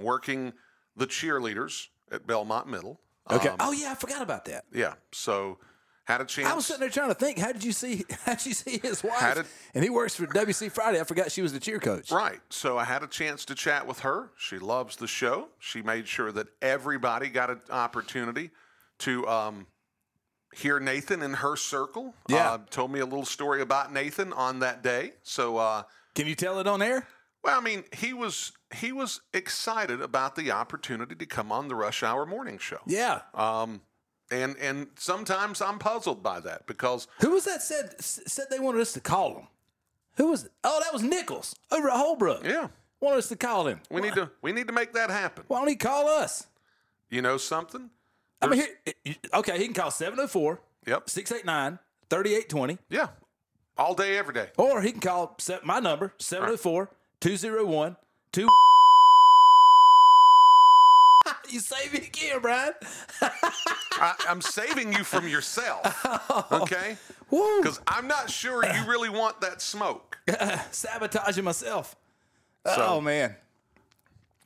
[0.00, 0.52] working
[0.96, 2.98] the cheerleaders at Belmont Middle.
[3.30, 3.50] Okay.
[3.50, 4.64] Um, oh yeah, I forgot about that.
[4.72, 4.94] yeah.
[5.12, 5.58] So
[6.10, 6.48] had a chance.
[6.48, 7.38] I was sitting there trying to think.
[7.38, 8.04] How did you see?
[8.24, 9.38] How did you see his wife?
[9.38, 11.00] It- and he works for WC Friday.
[11.00, 12.10] I forgot she was the cheer coach.
[12.10, 12.40] Right.
[12.50, 14.30] So I had a chance to chat with her.
[14.36, 15.48] She loves the show.
[15.58, 18.50] She made sure that everybody got an opportunity
[19.00, 19.66] to um,
[20.54, 22.14] hear Nathan in her circle.
[22.28, 22.52] Yeah.
[22.52, 25.12] Uh, told me a little story about Nathan on that day.
[25.22, 25.82] So, uh,
[26.14, 27.06] Can you tell it on air?
[27.44, 31.74] well, I mean, he was he was excited about the opportunity to come on the
[31.74, 32.78] Rush Hour Morning Show.
[32.86, 33.22] Yeah.
[33.34, 33.80] Um,
[34.30, 38.80] and and sometimes I'm puzzled by that because Who was that said said they wanted
[38.80, 39.46] us to call him?
[40.16, 40.52] Who was it?
[40.64, 42.44] Oh, that was Nichols over at Holbrook.
[42.44, 42.68] yeah,
[43.00, 43.80] Wanted us to call him.
[43.90, 45.44] we need to we need to make that happen.
[45.48, 46.46] Why don't he call us?
[47.08, 47.90] You know something?
[48.42, 48.62] I mean,
[49.04, 51.10] here, okay, he can call 704 Yep.
[51.10, 53.08] 689 3820, Yeah.
[53.76, 54.48] All day, every day.
[54.56, 56.90] or he can call my number 704
[57.20, 57.96] 201
[58.32, 58.48] 2.
[61.50, 62.72] You save it again, Brian.
[63.22, 66.06] I, I'm saving you from yourself.
[66.52, 66.96] Okay?
[67.30, 67.60] Woo.
[67.62, 70.18] Because I'm not sure you really want that smoke.
[70.70, 71.94] Sabotaging myself.
[72.66, 73.36] So- oh, man.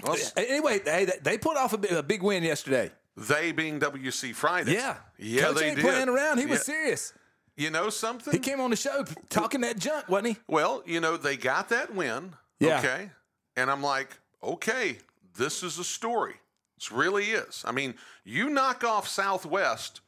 [0.02, 2.90] Well, Anyway, they, they put off a big, a big win yesterday.
[3.16, 4.72] they being WC Friday.
[4.74, 4.96] Yeah.
[5.18, 5.84] Yeah, Coach they ain't did.
[5.84, 6.38] playing around.
[6.38, 7.12] He was serious.
[7.56, 8.32] You know something?
[8.32, 10.36] He came on the show talking that junk, wasn't he?
[10.48, 12.34] Well, you know, they got that win.
[12.60, 12.78] Yeah.
[12.80, 13.10] Okay.
[13.56, 14.08] And I'm like,
[14.42, 14.98] okay,
[15.36, 16.34] this is a story.
[16.78, 17.62] This really is.
[17.66, 20.00] I mean, you knock off Southwest,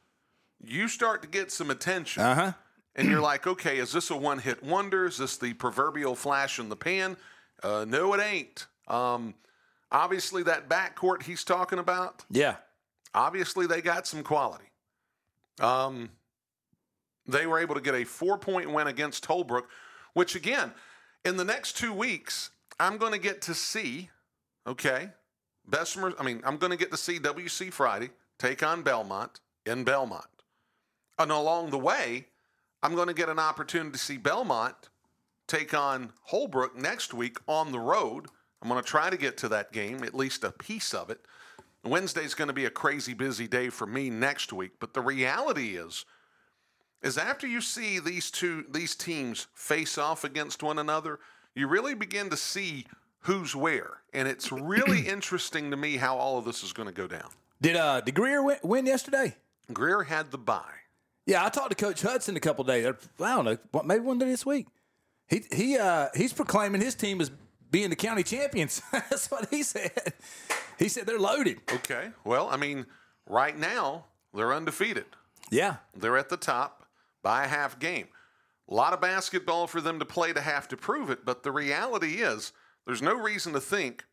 [0.63, 2.23] you start to get some attention.
[2.23, 2.51] Uh huh.
[2.95, 5.05] And you're like, okay, is this a one hit wonder?
[5.05, 7.15] Is this the proverbial flash in the pan?
[7.61, 8.65] Uh, no, it ain't.
[8.87, 9.35] Um,
[9.91, 12.55] obviously, that backcourt he's talking about, Yeah.
[13.13, 14.65] obviously, they got some quality.
[15.59, 16.09] Um,
[17.27, 19.69] they were able to get a four point win against Holbrook,
[20.13, 20.71] which, again,
[21.23, 22.49] in the next two weeks,
[22.79, 24.09] I'm going to get to see,
[24.65, 25.09] okay,
[25.67, 28.09] Bessemer, I mean, I'm going to get to see WC Friday
[28.39, 30.25] take on Belmont in Belmont.
[31.19, 32.27] And along the way,
[32.83, 34.75] I'm going to get an opportunity to see Belmont
[35.47, 38.27] take on Holbrook next week on the road.
[38.61, 41.21] I'm going to try to get to that game, at least a piece of it.
[41.83, 45.77] Wednesday's going to be a crazy busy day for me next week, but the reality
[45.77, 46.05] is
[47.03, 51.19] is after you see these two these teams face off against one another,
[51.55, 52.85] you really begin to see
[53.27, 54.01] who's where.
[54.13, 57.29] And it's really interesting to me how all of this is going to go down.
[57.61, 59.35] Did uh did Greer win, win yesterday?
[59.73, 60.61] Greer had the bye.
[61.25, 62.85] Yeah, I talked to Coach Hudson a couple days.
[62.85, 64.67] I don't know, maybe one day this week.
[65.27, 67.29] He he uh he's proclaiming his team is
[67.69, 68.81] being the county champions.
[68.91, 70.13] That's what he said.
[70.79, 71.59] He said they're loaded.
[71.71, 72.11] Okay.
[72.23, 72.85] Well, I mean,
[73.27, 75.05] right now they're undefeated.
[75.51, 75.77] Yeah.
[75.95, 76.85] They're at the top
[77.23, 78.07] by a half game.
[78.69, 81.51] A lot of basketball for them to play to have to prove it, but the
[81.51, 82.53] reality is
[82.87, 84.05] there's no reason to think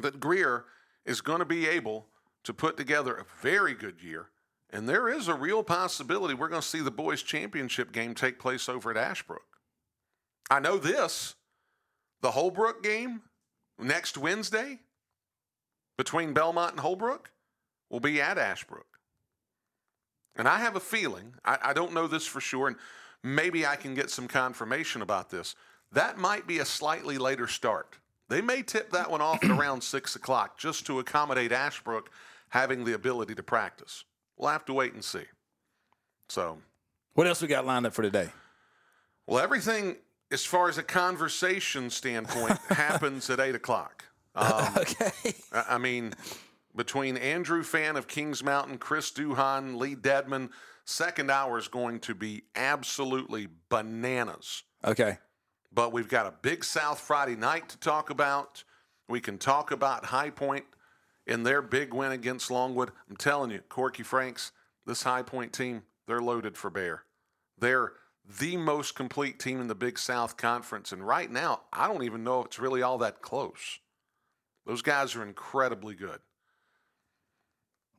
[0.00, 0.64] that Greer
[1.04, 2.06] is going to be able
[2.42, 4.30] to put together a very good year.
[4.70, 8.38] And there is a real possibility we're going to see the boys' championship game take
[8.38, 9.42] place over at Ashbrook.
[10.50, 11.34] I know this
[12.22, 13.22] the Holbrook game
[13.78, 14.78] next Wednesday
[15.96, 17.30] between Belmont and Holbrook
[17.90, 18.86] will be at Ashbrook.
[20.36, 22.76] And I have a feeling, I, I, don't know this for sure, and
[23.22, 25.54] maybe I can get some confirmation about this.
[25.92, 27.98] That might be a slightly later start.
[28.28, 32.10] They may tip that one off at around 6 o'clock just to accommodate Ashbrook
[32.50, 34.04] having the ability to practice.
[34.36, 35.24] We'll have to wait and see.
[36.28, 36.58] So,
[37.14, 38.28] what else we got lined up for today?
[39.26, 39.96] Well, everything
[40.30, 44.04] as far as a conversation standpoint happens at 8 o'clock.
[44.32, 45.34] Um, okay.
[45.52, 46.14] I mean,
[46.76, 50.50] between Andrew Fan of Kings Mountain, Chris Duhon, Lee Dedmon,
[50.84, 54.62] second hour is going to be absolutely bananas.
[54.84, 55.18] Okay.
[55.72, 58.64] But we've got a big South Friday night to talk about.
[59.08, 60.64] We can talk about High Point
[61.26, 62.90] in their big win against Longwood.
[63.08, 64.52] I'm telling you, Corky Franks,
[64.86, 67.04] this High Point team, they're loaded for bear.
[67.58, 67.92] They're
[68.38, 70.92] the most complete team in the Big South Conference.
[70.92, 73.78] And right now, I don't even know if it's really all that close.
[74.66, 76.20] Those guys are incredibly good.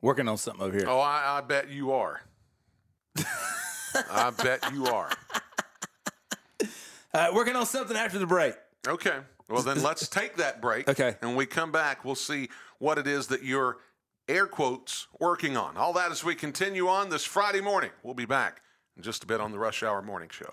[0.00, 0.86] Working on something over here.
[0.88, 2.22] Oh, I, I bet you are.
[4.10, 5.10] I bet you are.
[7.14, 8.54] Uh, working on something after the break.
[8.86, 9.18] Okay.
[9.48, 10.88] Well, then let's take that break.
[10.88, 11.16] Okay.
[11.20, 12.48] And when we come back, we'll see
[12.78, 13.78] what it is that you're
[14.28, 15.76] air quotes working on.
[15.76, 17.90] All that as we continue on this Friday morning.
[18.02, 18.62] We'll be back
[18.96, 20.52] in just a bit on the Rush Hour Morning Show.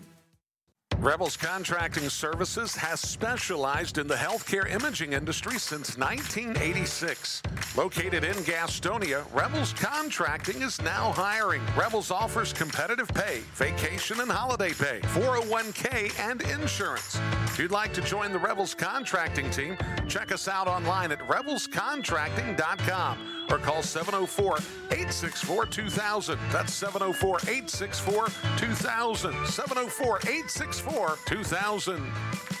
[0.97, 7.41] Rebels Contracting Services has specialized in the healthcare imaging industry since 1986.
[7.75, 11.61] Located in Gastonia, Rebels Contracting is now hiring.
[11.75, 17.19] Rebels offers competitive pay, vacation and holiday pay, 401k, and insurance.
[17.51, 19.77] If you'd like to join the Rebels Contracting team,
[20.07, 23.17] check us out online at rebelscontracting.com
[23.49, 24.57] or call 704
[24.89, 26.39] 864 2000.
[26.49, 28.27] That's 704 864
[28.57, 29.47] 2000.
[29.47, 32.60] 704 864 2000.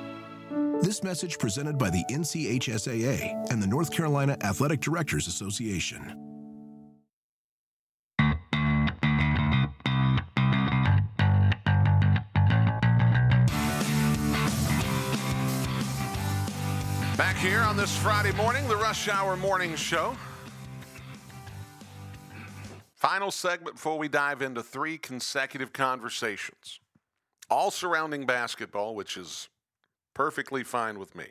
[0.81, 6.01] This message presented by the NCHSAA and the North Carolina Athletic Directors Association.
[17.15, 20.17] Back here on this Friday morning, the Rush Hour Morning Show.
[22.95, 26.79] Final segment before we dive into three consecutive conversations,
[27.51, 29.47] all surrounding basketball, which is
[30.13, 31.25] perfectly fine with me.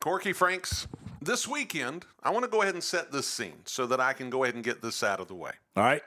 [0.00, 0.86] Corky Franks,
[1.22, 4.28] this weekend, I want to go ahead and set this scene so that I can
[4.28, 5.52] go ahead and get this out of the way.
[5.76, 6.02] All right.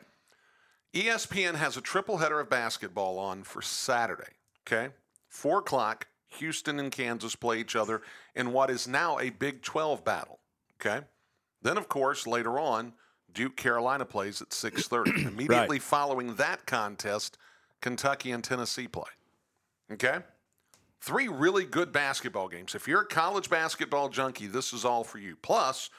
[0.94, 4.34] ESPN has a triple header of basketball on for Saturday.
[4.68, 4.94] Okay.
[5.30, 8.02] Four o'clock, Houston and Kansas play each other
[8.36, 10.40] in what is now a Big 12 battle.
[10.80, 11.06] Okay.
[11.62, 12.94] Then, of course, later on,
[13.34, 15.28] Duke Carolina plays at 6:30.
[15.28, 17.38] Immediately following that contest,
[17.82, 19.10] Kentucky and Tennessee play.
[19.92, 20.20] Okay?
[21.02, 22.76] Three really good basketball games.
[22.76, 25.36] If you're a college basketball junkie, this is all for you.
[25.42, 25.90] Plus,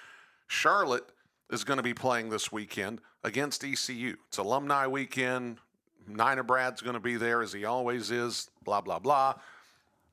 [0.49, 1.05] Charlotte
[1.51, 4.17] is going to be playing this weekend against ECU.
[4.29, 5.59] It's alumni weekend.
[6.07, 9.35] Nina Brad's going to be there as he always is, blah, blah, blah.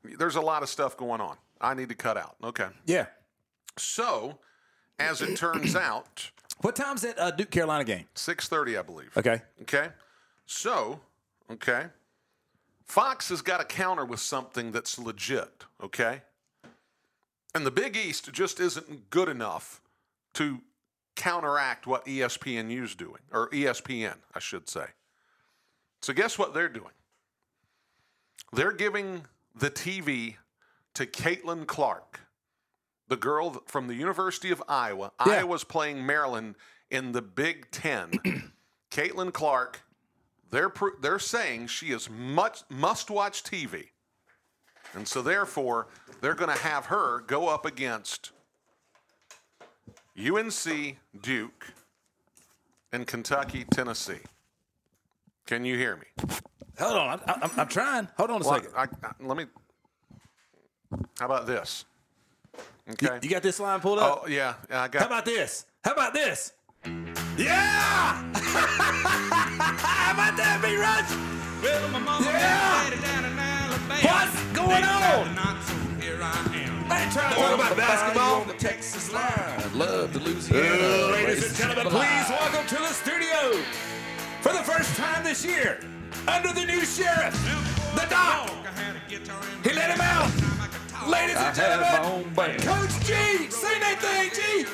[0.04, 1.38] There's a lot of stuff going on.
[1.62, 2.36] I need to cut out.
[2.44, 2.68] Okay.
[2.86, 3.08] Yeah.
[3.78, 4.38] So,
[5.00, 6.30] as it turns out,
[6.62, 8.06] What time's that uh, Duke Carolina game?
[8.16, 9.18] 6:30, I believe.
[9.18, 9.42] Okay.
[9.64, 9.90] Okay.
[10.46, 11.00] So,
[11.50, 11.88] okay.
[12.86, 16.22] Fox has got to counter with something that's legit, okay?
[17.54, 19.82] And the Big East just isn't good enough
[20.36, 20.62] to
[21.16, 24.88] counteract what E ESPNU's doing, or ESPN, I should say.
[26.02, 26.92] So, guess what they're doing?
[28.54, 29.24] They're giving
[29.56, 30.36] the TV
[30.94, 32.20] to Caitlin Clark,
[33.08, 35.12] the girl from the University of Iowa.
[35.26, 35.34] Yeah.
[35.34, 36.56] Iowa's playing Maryland
[36.92, 38.12] in the Big Ten.
[38.92, 39.82] Caitlin Clark,
[40.52, 40.72] they're
[41.02, 43.88] they're saying she is much must-watch TV,
[44.94, 45.88] and so therefore
[46.22, 48.32] they're going to have her go up against
[50.18, 51.74] UNC, Duke,
[52.92, 54.20] and Kentucky, Tennessee.
[55.46, 56.06] Can you hear me?
[56.80, 57.22] Hold on.
[57.28, 58.08] I, I'm trying.
[58.18, 58.72] Hold on a Well, second.
[58.76, 59.46] I, I, let me.
[61.20, 61.86] How about this?
[62.56, 62.62] You,
[63.08, 63.20] Okay.
[63.24, 64.22] you got this line pulled up?
[64.24, 65.02] oh yeah, I got.
[65.02, 65.66] How about this?
[65.84, 66.54] How about this?
[67.38, 68.22] Yeah!
[68.36, 70.76] How about that, B.
[70.78, 71.10] Rush?
[71.64, 72.86] Well, my mama Yeah!
[72.86, 74.06] and daddy down in Alabama.
[74.06, 75.34] What's going on?
[75.34, 76.30] decided Not so here I
[76.62, 76.86] am.
[76.92, 78.42] I trying to talk about basketball.
[78.42, 79.72] on the Texas line.
[79.74, 80.62] Love the Louisiana.
[80.62, 82.06] Ladies and races gentlemen, alive.
[82.06, 83.64] please welcome to the studio
[84.42, 85.80] for the first time this year
[86.28, 87.34] under the new sheriff,
[87.98, 88.46] the doc.
[88.62, 90.30] I had a guitar in He let him out.
[91.10, 92.62] Ladies and gentlemen.
[92.62, 93.14] Coach G,
[93.50, 94.66] sing that thing, G.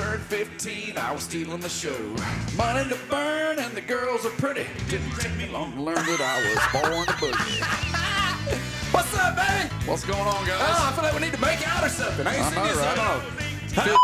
[0.00, 1.94] Turned 15, I was stealing the show.
[2.56, 4.64] Money to burn, and the girls are pretty.
[4.88, 7.60] Didn't take me long to learn that I was born to boogie.
[8.94, 9.68] What's up, baby?
[9.84, 10.58] What's going on, guys?
[10.58, 12.26] Oh, I feel like we need to make out or something.
[12.26, 12.96] I ain't I seen know, you so right?
[12.96, 13.20] long.
[13.84, 14.00] Feel-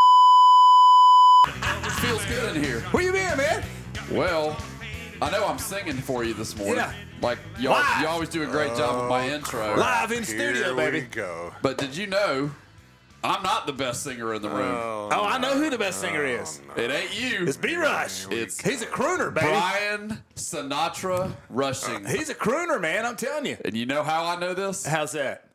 [1.93, 2.81] feels good in here.
[2.91, 3.65] Where you been, man?
[4.13, 4.55] Well,
[5.23, 6.77] I know I'm singing for you this morning.
[6.77, 6.93] Yeah.
[7.23, 8.03] Like y'all, Live.
[8.03, 9.75] you always do a great job with my intro.
[9.79, 11.01] Live in studio, Here baby.
[11.01, 11.55] we go.
[11.63, 12.51] But did you know
[13.25, 14.75] I'm not the best singer in the room?
[14.75, 16.61] Oh, oh I know who the best singer is.
[16.77, 17.47] Oh, it ain't you.
[17.47, 17.75] It's B.
[17.77, 18.27] Rush.
[18.31, 19.47] It's He's a crooner, baby.
[19.49, 22.07] Brian Sinatra rushing.
[22.07, 23.05] Uh, he's a crooner, man.
[23.05, 23.57] I'm telling you.
[23.65, 24.87] and you know how I know this?
[24.87, 25.51] How's that?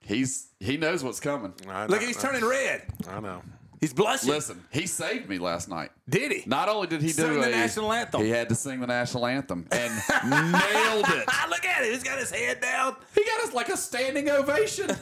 [0.00, 1.52] He's he knows what's coming.
[1.68, 2.82] I Look, he's turning red.
[3.08, 3.42] I know.
[3.80, 4.30] He's blushing.
[4.30, 5.90] Listen, he saved me last night.
[6.08, 6.42] Did he?
[6.46, 8.22] Not only did he do Sing the a- national anthem.
[8.22, 9.92] he had to sing the national anthem and
[10.24, 11.28] nailed it.
[11.50, 11.92] Look at it.
[11.92, 12.96] He's got his head down.
[13.14, 14.88] He got us like a standing ovation.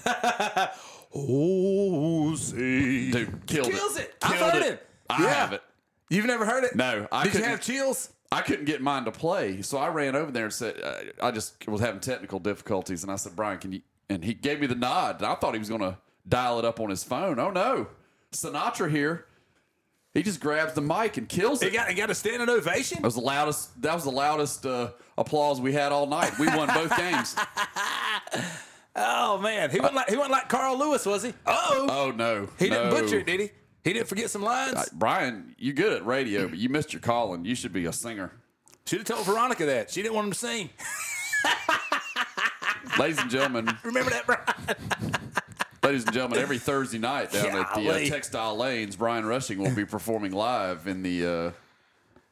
[1.15, 3.11] Oh, see.
[3.11, 4.03] Dude, killed Kills it.
[4.03, 4.15] it.
[4.23, 4.69] I've Killed heard it.
[4.75, 4.87] it.
[5.09, 5.35] I Yeah.
[5.35, 5.63] have it.
[6.11, 6.75] You've never heard it?
[6.77, 8.11] No, I Did you couldn't- have chills?
[8.33, 11.31] I couldn't get mine to play, so I ran over there and said, uh, I
[11.31, 13.83] just was having technical difficulties, and I said, Brian, can you?
[14.11, 15.17] And he gave me the nod.
[15.19, 15.97] And I thought he was going to
[16.29, 17.39] dial it up on his phone.
[17.39, 17.87] Oh no,
[18.33, 19.27] Sinatra here.
[20.15, 21.73] He just grabs the mic and kills He it.
[21.73, 22.99] got, he got a standing ovation?
[23.03, 23.81] That was the loudest.
[23.83, 26.39] That was the loudest uh, applause we had all night.
[26.39, 27.35] We won both games.
[28.97, 29.71] Oh, man.
[29.71, 31.31] He wasn't like, he wasn't like Carl Lewis, was he?
[31.47, 31.87] Uh-oh.
[31.91, 33.51] Oh no, he didn't butcher it, did he?
[33.83, 34.75] He didn't forget some lines?
[34.75, 37.45] Uh, Brian, you good at radio, but you missed your calling.
[37.45, 38.33] You should be a singer.
[38.87, 39.91] Should have told Veronica that.
[39.91, 40.71] She didn't want him to sing.
[42.99, 44.43] Ladies and gentlemen, Remember that, Brian?
[45.83, 49.75] ladies and gentlemen, every Thursday night down at the uh, Textile Lanes, Brian Rushing will
[49.75, 51.51] be performing live in the uh,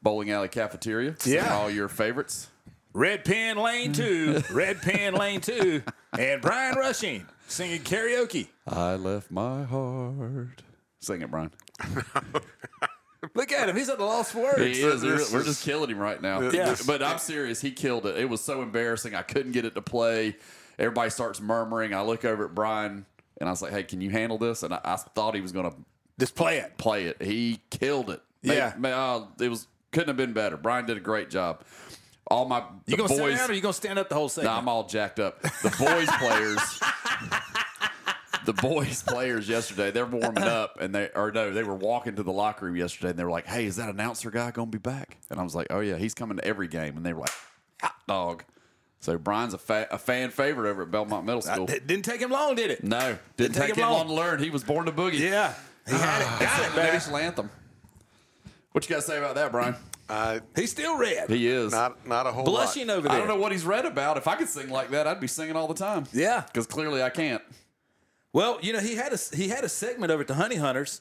[0.02, 1.16] bowling alley cafeteria.
[1.24, 1.54] Yeah.
[1.54, 2.48] all your favorites.
[2.94, 5.82] Red Pen Lane 2, Red Pen Lane 2,
[6.18, 8.48] and Brian Rushing singing karaoke.
[8.66, 10.62] I left my heart.
[11.00, 11.50] Sing it, Brian.
[13.34, 13.76] Look at him.
[13.76, 14.60] He's at the lost for words.
[14.76, 15.02] He is.
[15.04, 16.40] We're, we're just killing him right now.
[16.50, 16.74] Yeah.
[16.86, 17.60] But I'm serious.
[17.60, 18.16] He killed it.
[18.18, 19.14] It was so embarrassing.
[19.14, 20.36] I couldn't get it to play.
[20.78, 21.94] Everybody starts murmuring.
[21.94, 23.06] I look over at Brian
[23.38, 24.64] and I was like, hey, can you handle this?
[24.64, 25.76] And I, I thought he was going to
[26.18, 26.76] Just play it.
[26.78, 27.22] play it.
[27.22, 28.20] He killed it.
[28.42, 28.74] Yeah.
[28.76, 30.56] Ma- uh, it was couldn't have been better.
[30.56, 31.62] Brian did a great job.
[32.28, 33.18] All my You gonna boys.
[33.18, 34.52] sit down or you gonna stand up the whole segment?
[34.54, 35.40] Nah, I'm all jacked up.
[35.42, 36.58] The boys players.
[38.44, 42.24] The boys players yesterday, they're warming up and they or no, they were walking to
[42.24, 44.78] the locker room yesterday and they were like, Hey, is that announcer guy gonna be
[44.78, 45.18] back?
[45.30, 46.96] And I was like, Oh yeah, he's coming to every game.
[46.96, 47.30] And they were like,
[47.82, 48.42] Hot dog.
[48.98, 51.70] So Brian's a, fa- a fan favorite over at Belmont Middle School.
[51.70, 52.82] It didn't take him long, did it?
[52.82, 54.06] no, didn't take take him him long long.
[54.08, 54.42] to learn.
[54.42, 55.20] He was born to boogie.
[55.20, 55.54] Yeah.
[55.86, 56.26] He had it.
[56.28, 56.92] Ah, got it, baby.
[56.94, 57.50] national anthem.
[58.72, 59.76] What you got to say about that, Brian?
[60.12, 61.30] Uh, He's still red.
[61.30, 61.72] He is.
[61.72, 62.98] not not a whole Blushing lot.
[62.98, 64.16] over I don't know what he's read about.
[64.18, 66.04] If I could sing like that, I'd be singing all the time.
[66.12, 66.42] Yeah.
[66.46, 67.42] Because clearly I can't.
[68.32, 71.00] Well, you know, he had a he had a segment over at the Honey Hunters,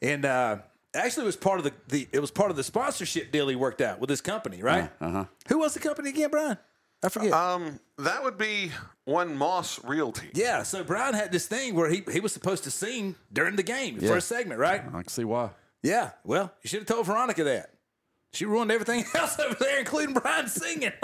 [0.00, 0.58] and uh,
[0.94, 3.56] actually it was part of the, the it was part of the sponsorship deal he
[3.56, 4.90] worked out with his company, right?
[5.00, 5.24] Uh huh.
[5.48, 6.58] Who was the company again, Brian?
[7.04, 7.32] I forget.
[7.32, 8.70] Um, that would be
[9.04, 10.30] one Moss Realty.
[10.34, 13.62] yeah, so Brian had this thing where he he was supposed to sing during the
[13.64, 14.12] game, the Yeah.
[14.12, 14.82] first segment, right?
[14.86, 15.50] I can see why.
[15.82, 16.10] Yeah.
[16.22, 17.71] Well, you should have told Veronica that.
[18.32, 20.92] She ruined everything else over there, including Brian singing.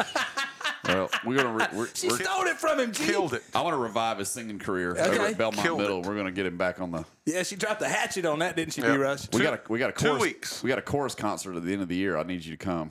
[0.85, 1.53] Well, we're gonna.
[1.53, 2.93] Re- we're, she we're, stole it from him.
[2.93, 3.05] G.
[3.05, 3.43] Killed it.
[3.55, 5.33] I want to revive his singing career over Okay.
[5.33, 5.99] at Belmont Killed Middle.
[6.01, 6.07] it.
[6.07, 7.05] We're gonna get him back on the.
[7.27, 8.93] Yeah, she dropped the hatchet on that, didn't she, Yep.
[8.93, 8.97] B.
[8.97, 9.29] Rush?
[9.33, 10.23] We Two- got a we got a two chorus.
[10.23, 10.63] weeks.
[10.63, 12.17] We got a chorus concert at the end of the year.
[12.17, 12.91] I need you to come,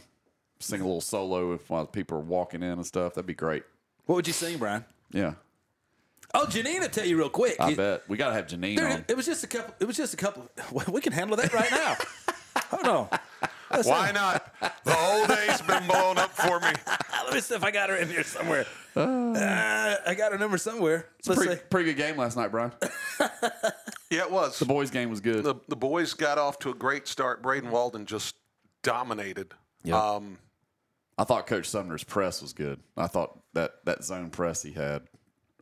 [0.59, 3.15] sing a little solo if while people are walking in and stuff.
[3.15, 3.63] That'd be great.
[4.05, 4.85] What would you sing, Brian?
[5.11, 5.33] Yeah,
[6.35, 7.55] Oh, Jeanene will tell you real quick.
[7.59, 8.91] I You- bet we got to have Jeanene Dude, on.
[8.91, 9.73] it, it was just a couple.
[9.79, 10.47] It was just a couple.
[10.91, 11.95] We can handle that right now.
[12.69, 13.19] Hold on.
[13.71, 14.53] Let's Why not?
[14.83, 16.71] The whole day's been blown up for me.
[17.25, 18.65] Let me see if I got her in here somewhere.
[18.95, 21.09] Uh, I got her number somewhere.
[21.27, 21.67] Let's Pretty, see.
[21.69, 22.71] pretty good game last night, Brian.
[24.09, 24.57] Yeah, it was.
[24.57, 25.43] The boys' game was good.
[25.43, 27.41] the, the boys got off to a great start.
[27.43, 28.35] Braden Walden just
[28.81, 29.53] dominated.
[29.91, 30.37] Um,
[31.17, 32.79] I thought Coach Sumner's press was good.
[32.95, 35.03] I thought that that zone press he had,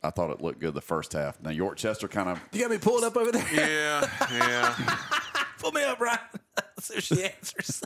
[0.04, 1.42] I thought it looked good the first half.
[1.42, 3.44] Now York Chester kind of You got me pulled up over there.
[3.52, 4.96] yeah, yeah.
[5.58, 6.18] Pull me up, Brian.
[6.56, 7.82] Let's see if she answers.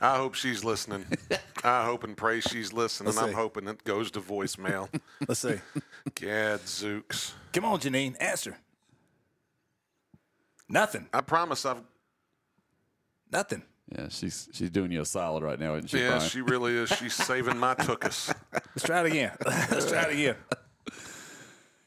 [0.00, 1.04] I hope she's listening.
[1.62, 3.06] I hope and pray she's listening.
[3.08, 3.34] Let's I'm see.
[3.34, 4.88] hoping it goes to voicemail.
[5.28, 5.56] Let's see.
[6.14, 7.34] Gadzooks.
[7.52, 8.16] Come on, Jeanene.
[8.20, 8.56] Answer.
[10.68, 11.06] Nothing.
[11.12, 11.82] I promise I've
[13.32, 13.62] Nothing.
[13.90, 15.98] yeah she's she's doing you a solid right now, isn't she?
[15.98, 16.28] yeah, Brian?
[16.30, 16.88] she really is.
[16.90, 18.32] She's saving my tookus.
[18.52, 19.32] Let's try it again.
[19.46, 20.36] Let's try it again.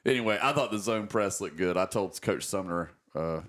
[0.05, 1.75] Anyway, I thought the zone press looked good.
[1.75, 3.41] I told Coach Sumner uh,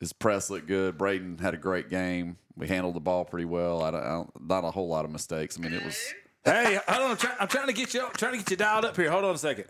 [0.00, 0.98] his press looked good.
[0.98, 2.36] Braden had a great game.
[2.56, 3.82] We handled the ball pretty well.
[3.82, 5.58] I don't, I don't, not a whole lot of mistakes.
[5.58, 7.10] I mean, it was Hey, hold on.
[7.10, 8.08] I'm, try, I'm trying to get you.
[8.16, 9.10] trying to get you dialed up here.
[9.10, 9.64] Hold on a second.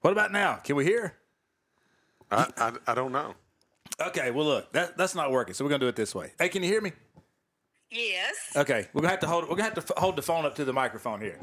[0.00, 0.54] What about now?
[0.54, 1.14] Can we hear?
[2.30, 3.34] I, I, I don't know.
[4.00, 4.30] Okay.
[4.30, 5.52] Well, look, that, that's not working.
[5.52, 6.32] So we're gonna do it this way.
[6.38, 6.92] Hey, can you hear me?
[7.90, 8.34] Yes.
[8.56, 8.88] Okay.
[8.94, 9.44] We're gonna have to hold.
[9.44, 11.38] We're gonna have to f- hold the phone up to the microphone here.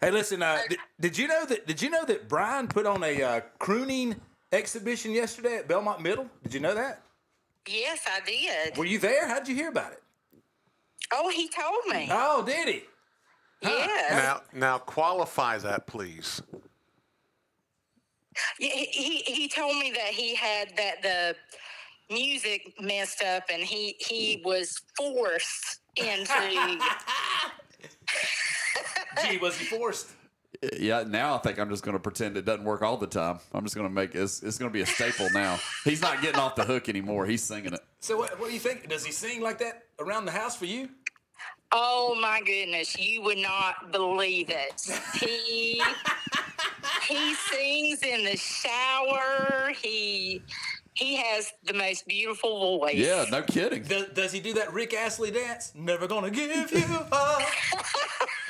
[0.00, 0.42] Hey, listen.
[0.42, 1.66] Uh, did, did you know that?
[1.66, 4.16] Did you know that Brian put on a uh, crooning
[4.52, 6.28] exhibition yesterday at Belmont Middle?
[6.42, 7.02] Did you know that?
[7.68, 8.76] Yes, I did.
[8.76, 9.28] Were you there?
[9.28, 10.02] How did you hear about it?
[11.12, 12.08] Oh, he told me.
[12.10, 12.82] Oh, did he?
[13.62, 14.10] yes.
[14.12, 16.42] Now, now qualify that, please.
[18.58, 21.36] He, he he told me that he had that the
[22.12, 26.32] music messed up and he he was forced into
[29.22, 30.08] Gee, was he forced?
[30.78, 31.04] Yeah.
[31.06, 33.38] Now I think I'm just going to pretend it doesn't work all the time.
[33.52, 35.58] I'm just going to make it's, it's going to be a staple now.
[35.84, 37.26] He's not getting off the hook anymore.
[37.26, 37.80] He's singing it.
[38.00, 38.88] So what, what do you think?
[38.88, 40.88] Does he sing like that around the house for you?
[41.74, 44.82] Oh my goodness, you would not believe it.
[45.18, 45.82] He
[47.08, 49.72] he sings in the shower.
[49.82, 50.42] He
[50.92, 52.96] he has the most beautiful voice.
[52.96, 53.84] Yeah, no kidding.
[53.84, 55.72] Does, does he do that Rick Astley dance?
[55.74, 57.42] Never gonna give you up.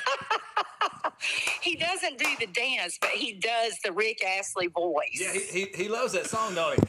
[1.73, 5.19] He doesn't do the dance, but he does the Rick Astley voice.
[5.19, 6.85] yeah, he, he, he loves that song, don't he?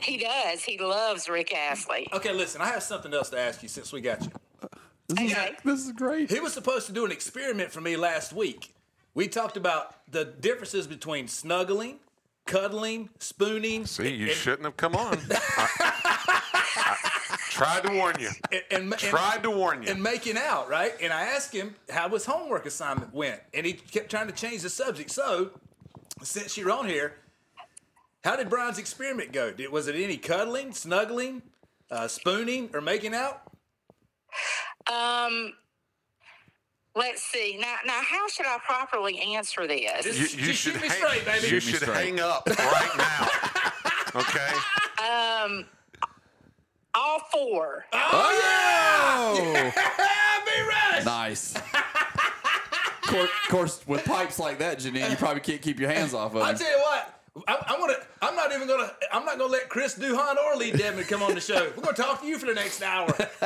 [0.00, 0.64] He does.
[0.64, 2.08] He loves Rick Astley.
[2.12, 4.32] Okay, listen, I have something else to ask you since we got you.
[5.12, 5.52] Okay.
[5.64, 6.28] This is great.
[6.28, 8.74] He was supposed to do an experiment for me last week.
[9.14, 12.00] We talked about the differences between snuggling,
[12.46, 13.86] cuddling, spooning.
[13.86, 15.20] See, you and, shouldn't have come on.
[15.30, 16.03] I, I
[17.54, 18.30] tried to warn you.
[18.52, 19.90] and, and, and- Tried to warn you.
[19.90, 20.92] and making out, right?
[21.00, 24.62] And I asked him how his homework assignment went, and he kept trying to change
[24.62, 25.10] the subject.
[25.10, 25.50] So
[26.22, 27.14] since you're on here,
[28.24, 29.52] how did Brian's experiment go?
[29.52, 31.42] Did, was it any cuddling, snuggling,
[31.90, 33.42] uh, spooning, or making out?
[34.92, 35.52] Um,
[36.96, 37.56] let's see.
[37.60, 40.04] Now, now, how should I properly answer this?
[40.06, 41.48] You, you Just should shoot me hang, straight, baby.
[41.48, 41.96] You should straight.
[41.96, 44.20] hang up right now.
[44.20, 44.50] Okay.
[45.04, 45.66] Um,
[46.94, 47.84] all four.
[47.92, 49.70] Oh, yeah!
[50.44, 51.02] Be right.
[51.04, 51.54] nice.
[53.06, 56.42] Of course, with pipes like that, Jeanene, you probably can't keep your hands off of
[56.42, 58.06] I tell you what, I, I want to.
[58.22, 58.90] I'm not even gonna.
[59.12, 61.70] I'm not gonna let Chris Duhon or Lee Dedmon come on the show.
[61.76, 63.06] We're gonna talk to you for the next hour.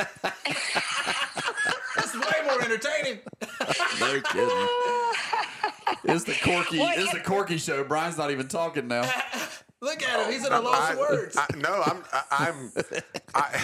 [1.95, 3.19] That's way more entertaining.
[3.99, 4.67] No kidding.
[6.05, 6.79] It's the Corky.
[6.79, 6.97] What?
[6.97, 7.83] It's the Corky show.
[7.83, 9.01] Brian's not even talking now.
[9.81, 10.31] Look at him.
[10.31, 11.37] He's at a loss of words.
[11.37, 12.03] I, no, I'm.
[12.11, 12.71] I, I'm.
[13.33, 13.63] I,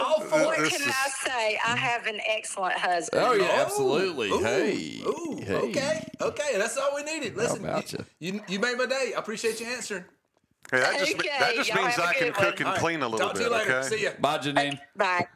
[0.00, 0.40] All four.
[0.46, 1.58] What can is- I say?
[1.64, 3.22] I have an excellent husband.
[3.24, 4.30] Oh yeah, Oh, absolutely.
[4.30, 5.54] ooh, hey, Ooh, hey.
[5.54, 6.52] okay, okay.
[6.58, 7.36] That's all we needed.
[7.36, 9.12] Listen, How about you, you you made my day.
[9.16, 10.04] I appreciate you answering.
[10.70, 12.54] Hey, that just, Okay, that just means I can good cook one.
[12.58, 13.44] and All right, clean a little Talk bit.
[13.44, 13.78] to you later.
[13.78, 13.88] Okay.
[13.96, 14.10] See ya.
[14.20, 14.78] Bye, Jeanene.
[14.96, 15.26] Bye.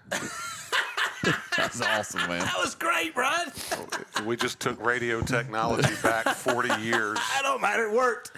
[1.57, 2.41] That's awesome, man.
[2.41, 3.51] That was great, Brian.
[4.27, 7.19] We just took radio technology back 40 years.
[7.37, 7.87] I don't matter.
[7.87, 8.33] It worked.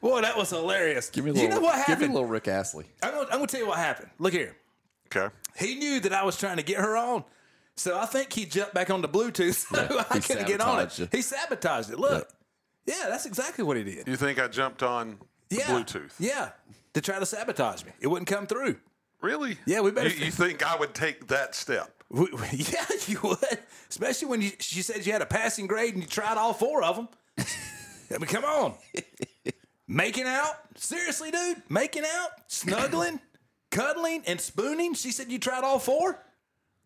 [0.00, 1.08] Boy, that was hilarious.
[1.10, 1.56] Give me a you little.
[1.56, 2.14] know what Give me a happened?
[2.14, 2.84] little Rick Astley.
[3.02, 4.10] I'm gonna, I'm gonna tell you what happened.
[4.18, 4.54] Look here.
[5.14, 5.34] Okay.
[5.56, 7.24] He knew that I was trying to get her on.
[7.76, 10.98] So I think he jumped back on the Bluetooth so I couldn't get on it.
[10.98, 11.08] you.
[11.10, 11.98] He sabotaged it.
[11.98, 12.28] Look.
[12.86, 14.06] Yeah, that's exactly what he did.
[14.06, 15.62] You think I jumped on the Yeah.
[15.64, 16.12] Bluetooth?
[16.18, 16.50] Yeah.
[16.92, 17.92] To try to sabotage me.
[18.00, 18.76] It wouldn't come through.
[19.24, 19.56] Really?
[19.64, 22.02] Yeah, we better- You, you think I would take that step?
[22.10, 23.58] We- we- Yeah, you would.
[23.88, 26.84] Especially when you, she said you had a passing grade and you tried all four
[26.84, 27.08] of them.
[27.38, 28.74] I mean, come on.
[29.88, 30.56] Making out?
[30.76, 31.62] Seriously, dude?
[31.70, 32.30] Making out?
[32.48, 33.18] Snuggling?
[33.70, 34.22] cuddling?
[34.26, 34.92] And spooning?
[34.92, 36.22] She said you tried all four?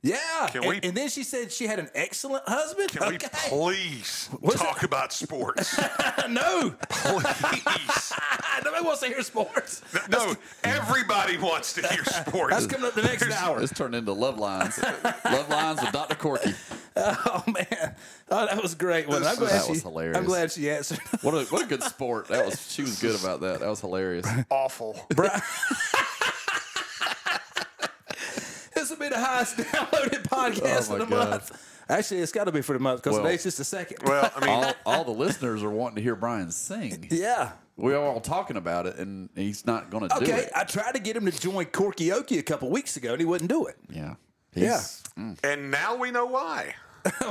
[0.02, 0.48] Yeah.
[0.52, 2.90] Can and, we- and then she said she had an excellent husband?
[2.90, 3.18] Can we
[3.48, 5.76] please What's talk about sports?
[6.28, 6.74] no.
[6.88, 8.12] please.
[8.64, 9.82] Nobody wants to hear sports.
[10.08, 10.34] No,
[10.64, 12.54] everybody wants to hear sports.
[12.54, 13.58] That's coming up the next hour.
[13.60, 14.78] This turned into Love Lines.
[15.24, 16.14] Love Lines with Dr.
[16.16, 16.54] Corky.
[16.96, 17.94] Oh, man.
[18.30, 19.08] Oh, that was great.
[19.08, 19.24] One.
[19.24, 20.16] I'm glad That she, was hilarious.
[20.16, 20.98] I'm glad she answered.
[21.22, 22.28] What a what a good sport.
[22.28, 23.60] That was she was good about that.
[23.60, 24.26] That was hilarious.
[24.50, 24.94] awful.
[25.10, 25.18] This
[28.98, 31.30] will be the highest downloaded podcast Oh, of the God.
[31.30, 31.64] month.
[31.90, 33.98] Actually, it's got to be for the month because Well- today's just the second.
[34.04, 37.06] Well, I mean, All, all the listeners are wanting to hear Brian sing.
[37.10, 37.52] yeah.
[37.76, 40.28] We are all talking about it, and he's not going to do it.
[40.28, 40.50] Okay, it.
[40.54, 43.24] I tried to get him to join Corky Corkioki a couple weeks ago, and he
[43.24, 43.76] wouldn't do it.
[43.88, 44.14] Yeah.
[44.52, 44.80] Yeah.
[45.16, 46.74] Mm, and now we know why.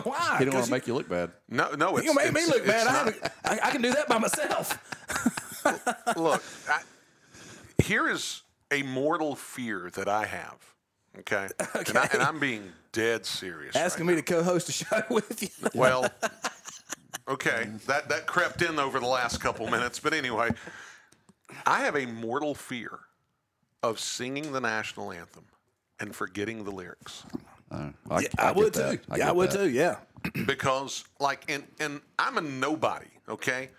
[0.04, 0.36] Why?
[0.40, 1.32] he didn't want to make you look bad.
[1.50, 2.88] No, no, it's you gonna make me look bad.
[2.88, 4.80] I, I, I can do that by myself.
[6.16, 6.82] look, I,
[7.84, 8.42] here is
[8.72, 10.56] a mortal fear that I have.
[11.20, 11.48] Okay,
[11.88, 13.76] And, I, and I'm being dead serious.
[13.76, 15.50] Asking right me to co-host a show with you.
[15.74, 16.10] Well,
[17.28, 20.50] okay, that that crept in over the last couple minutes, but anyway,
[21.66, 23.00] I have a mortal fear
[23.84, 25.46] of singing the national anthem
[26.00, 27.24] and forgetting the lyrics
[27.72, 28.92] Uh, I, Yeah, I, get would that.
[28.92, 29.00] too.
[29.12, 29.58] I yeah, I would that.
[29.58, 29.70] too.
[29.70, 29.98] Yeah.
[30.46, 33.70] because like and and I'm a nobody, okay?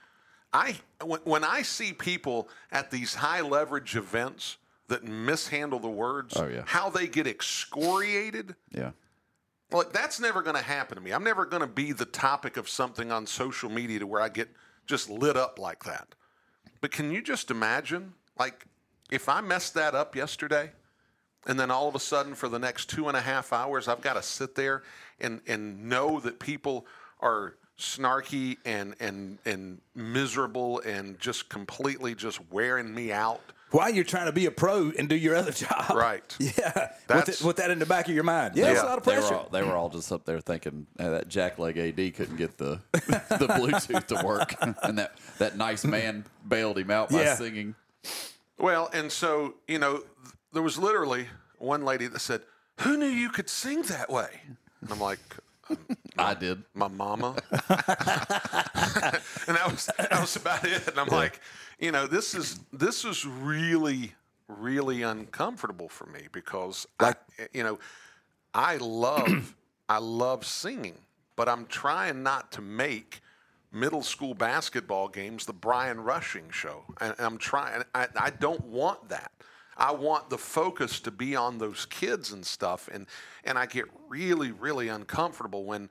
[0.52, 4.56] I when, when I see people at these high leverage events
[4.88, 6.62] that mishandle the words, Oh, yeah.
[6.66, 8.90] how they get excoriated, Yeah.
[9.70, 11.12] like that's never going to happen to me.
[11.12, 14.28] I'm never going to be the topic of something on social media to where I
[14.28, 14.48] get
[14.86, 16.14] just lit up like that.
[16.80, 18.64] But can you just imagine, like,
[19.10, 20.72] if I messed that up yesterday,
[21.46, 24.00] and then all of a sudden for the next two and a half hours, I've
[24.00, 24.82] got to sit there
[25.20, 26.86] and and know that people
[27.20, 33.40] are snarky and and and miserable and just completely just wearing me out.
[33.70, 35.90] While you're trying to be a pro and do your other job.
[35.94, 36.36] Right.
[36.38, 36.90] Yeah.
[37.08, 38.56] With, it, with that in the back of your mind.
[38.56, 39.34] Yeah, it's a lot of They pressure.
[39.34, 42.56] were, all, they were all just up there thinking uh, that jackleg AD couldn't get
[42.56, 47.34] the the Bluetooth to work, and that, that nice man bailed him out by Yeah.
[47.34, 47.74] singing.
[48.58, 50.02] Well, and so you know,
[50.52, 51.26] there was literally
[51.58, 52.42] one lady that said,
[52.80, 54.28] "Who knew you could sing that way?"
[54.80, 55.20] And I'm like.
[56.16, 56.62] I did.
[56.72, 57.36] my mama.
[57.50, 57.68] and
[59.56, 60.88] that was that was about it.
[60.88, 61.40] And I'm like,
[61.78, 64.14] you know, this is this is really
[64.48, 67.14] really uncomfortable for me because I,
[67.52, 67.78] you know,
[68.54, 69.54] I love
[69.88, 70.96] I love singing,
[71.36, 73.20] but I'm trying not to make
[73.72, 76.84] middle school basketball games the Brian Rushing show.
[77.00, 79.32] And I'm trying I, I don't want that.
[79.76, 83.06] I want the focus to be on those kids and stuff and
[83.44, 85.88] and I get really really uncomfortable when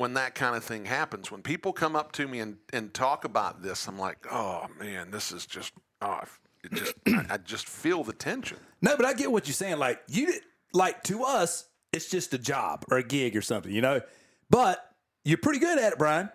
[0.00, 1.30] when that kind of thing happens.
[1.30, 5.10] When people come up to me and, and talk about this, I'm like, oh man,
[5.10, 6.20] this is just oh,
[6.64, 8.56] it just I, I just feel the tension.
[8.80, 9.76] No, but I get what you're saying.
[9.78, 10.42] Like you, did-
[10.72, 14.00] like to us, it's just a job or a gig or something, you know.
[14.48, 14.82] But
[15.22, 16.30] you're pretty good at it, Brian.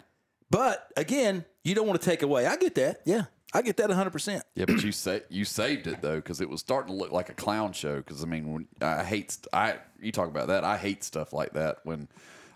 [0.52, 2.46] But again, you don't want to take away.
[2.46, 3.02] I get that.
[3.04, 4.12] Yeah, I get that 100.
[4.12, 7.12] percent Yeah, but you sa- you saved it though because it was starting to look
[7.12, 7.98] like a clown show.
[7.98, 10.64] Because I mean, when I hate I you talk about that.
[10.64, 12.08] I hate stuff like that when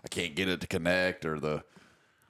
[0.04, 1.62] I can't get it to connect or the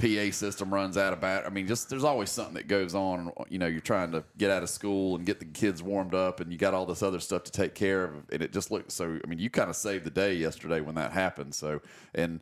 [0.01, 1.47] PA system runs out of battery.
[1.47, 3.33] I mean, just there's always something that goes on.
[3.51, 6.41] You know, you're trying to get out of school and get the kids warmed up,
[6.41, 8.95] and you got all this other stuff to take care of, and it just looks
[8.95, 9.19] so.
[9.23, 11.55] I mean, you kind of saved the day yesterday when that happened.
[11.55, 11.83] So,
[12.15, 12.41] and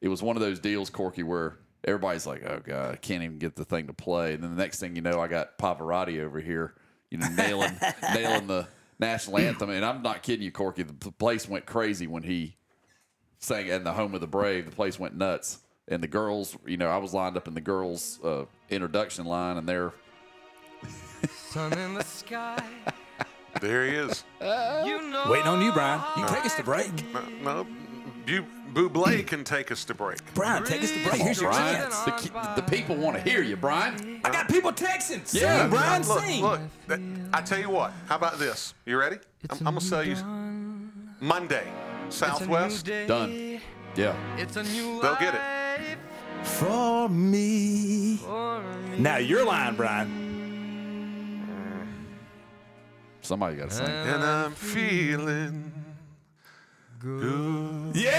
[0.00, 3.38] it was one of those deals, Corky, where everybody's like, "Oh God, I can't even
[3.38, 6.20] get the thing to play." And then the next thing you know, I got Pavarotti
[6.22, 6.74] over here,
[7.10, 7.78] you know, nailing
[8.14, 8.66] nailing the
[8.98, 9.68] national anthem.
[9.68, 10.84] And I'm not kidding you, Corky.
[10.84, 12.56] The place went crazy when he
[13.44, 14.64] sang in the home of the brave.
[14.66, 15.58] The place went nuts.
[15.86, 19.58] And the girls, you know, I was lined up in the girls' uh, introduction line,
[19.58, 19.92] and they're
[21.50, 22.58] Sun in the sky.
[23.60, 24.24] There he is.
[24.40, 26.00] You know Waiting on you, Brian.
[26.18, 26.90] You can take us to break.
[27.14, 27.22] No,
[27.62, 27.66] no
[28.26, 28.42] Bu-
[28.90, 30.18] Buble can take us to break.
[30.34, 31.10] Brian, take us to break.
[31.12, 31.76] Come on, Here's your Brian.
[31.76, 31.98] chance.
[32.00, 34.20] The, ki- the people want to hear you, Brian.
[34.24, 35.24] I got people texting.
[35.24, 35.68] Sing, Yeah.
[35.68, 36.42] Brian, look, sing.
[36.42, 36.60] look.
[36.88, 37.00] that-
[37.32, 37.92] I tell you what.
[38.06, 38.74] How about this?
[38.86, 39.18] You ready?
[39.48, 40.16] I'm, I'm gonna sell you
[41.20, 41.68] Monday,
[42.08, 42.86] Southwest.
[43.06, 43.60] Done.
[43.96, 44.16] Yeah.
[44.36, 45.40] It's a new They'll get it.
[46.46, 48.16] For me.
[48.16, 48.98] for me.
[48.98, 50.24] Now your line, Brian.
[53.22, 53.86] Somebody got to sing.
[53.86, 55.72] And I'm feeling
[56.98, 57.96] good.
[57.96, 58.10] Yeah.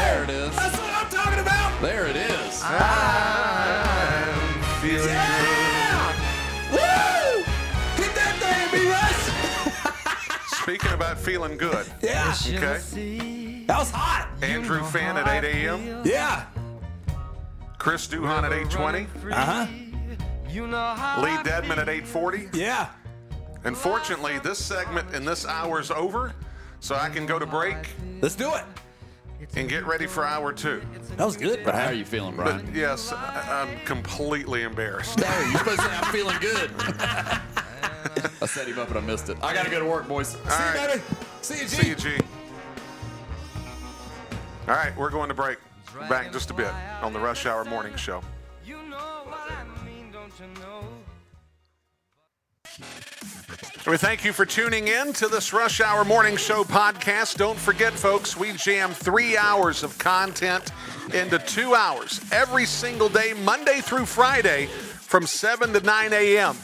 [0.00, 0.56] there it is.
[0.56, 1.80] That's what I'm talking about.
[1.80, 2.62] There it is.
[2.64, 3.37] I'm
[10.68, 12.34] Speaking about feeling good, Yeah.
[12.46, 13.62] okay?
[13.66, 14.28] That was hot.
[14.42, 16.02] Andrew Fan at 8 a.m.
[16.04, 16.44] Yeah.
[17.78, 19.06] Chris Duhon at 8:20.
[19.32, 19.66] Uh huh.
[20.46, 20.92] you know
[21.22, 22.50] Lee Dedmon at 8:40.
[22.54, 22.88] Yeah.
[23.64, 26.34] And fortunately, this segment and this hour's over,
[26.80, 27.88] so I can go to break
[28.20, 28.64] Let's do it.
[29.56, 30.82] and get ready for hour two.
[31.16, 32.70] That was good, But how are you feeling, But Brian?
[32.74, 35.18] yes, I- I'm completely embarrassed.
[35.22, 36.70] No, you're supposed to say I'm feeling good.
[38.42, 39.36] I set him up and I missed it.
[39.42, 40.36] I got to go to work, boys.
[40.36, 40.88] All right.
[40.88, 41.02] Baby.
[41.42, 41.68] See you, G.
[41.68, 42.18] See you, G.
[44.68, 45.58] All right, we're going to break.
[46.08, 46.70] Back in just a bit
[47.02, 48.22] on the Rush Hour Morning Show.
[48.64, 50.84] You know what I mean, don't you know?
[53.90, 57.38] We thank you for tuning in to this Rush Hour Morning Show podcast.
[57.38, 60.70] Don't forget, folks, we jam three hours of content
[61.14, 66.54] into two hours every single day, Monday through Friday, from 7 to 9 a.m.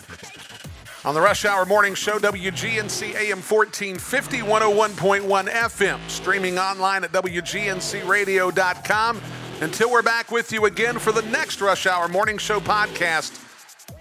[1.05, 9.21] On the Rush Hour Morning Show, WGNC AM 1450, 101.1 FM, streaming online at WGNCradio.com.
[9.61, 13.33] Until we're back with you again for the next Rush Hour Morning Show podcast.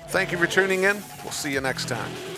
[0.07, 1.03] Thank you for tuning in.
[1.23, 2.32] We'll see you next time.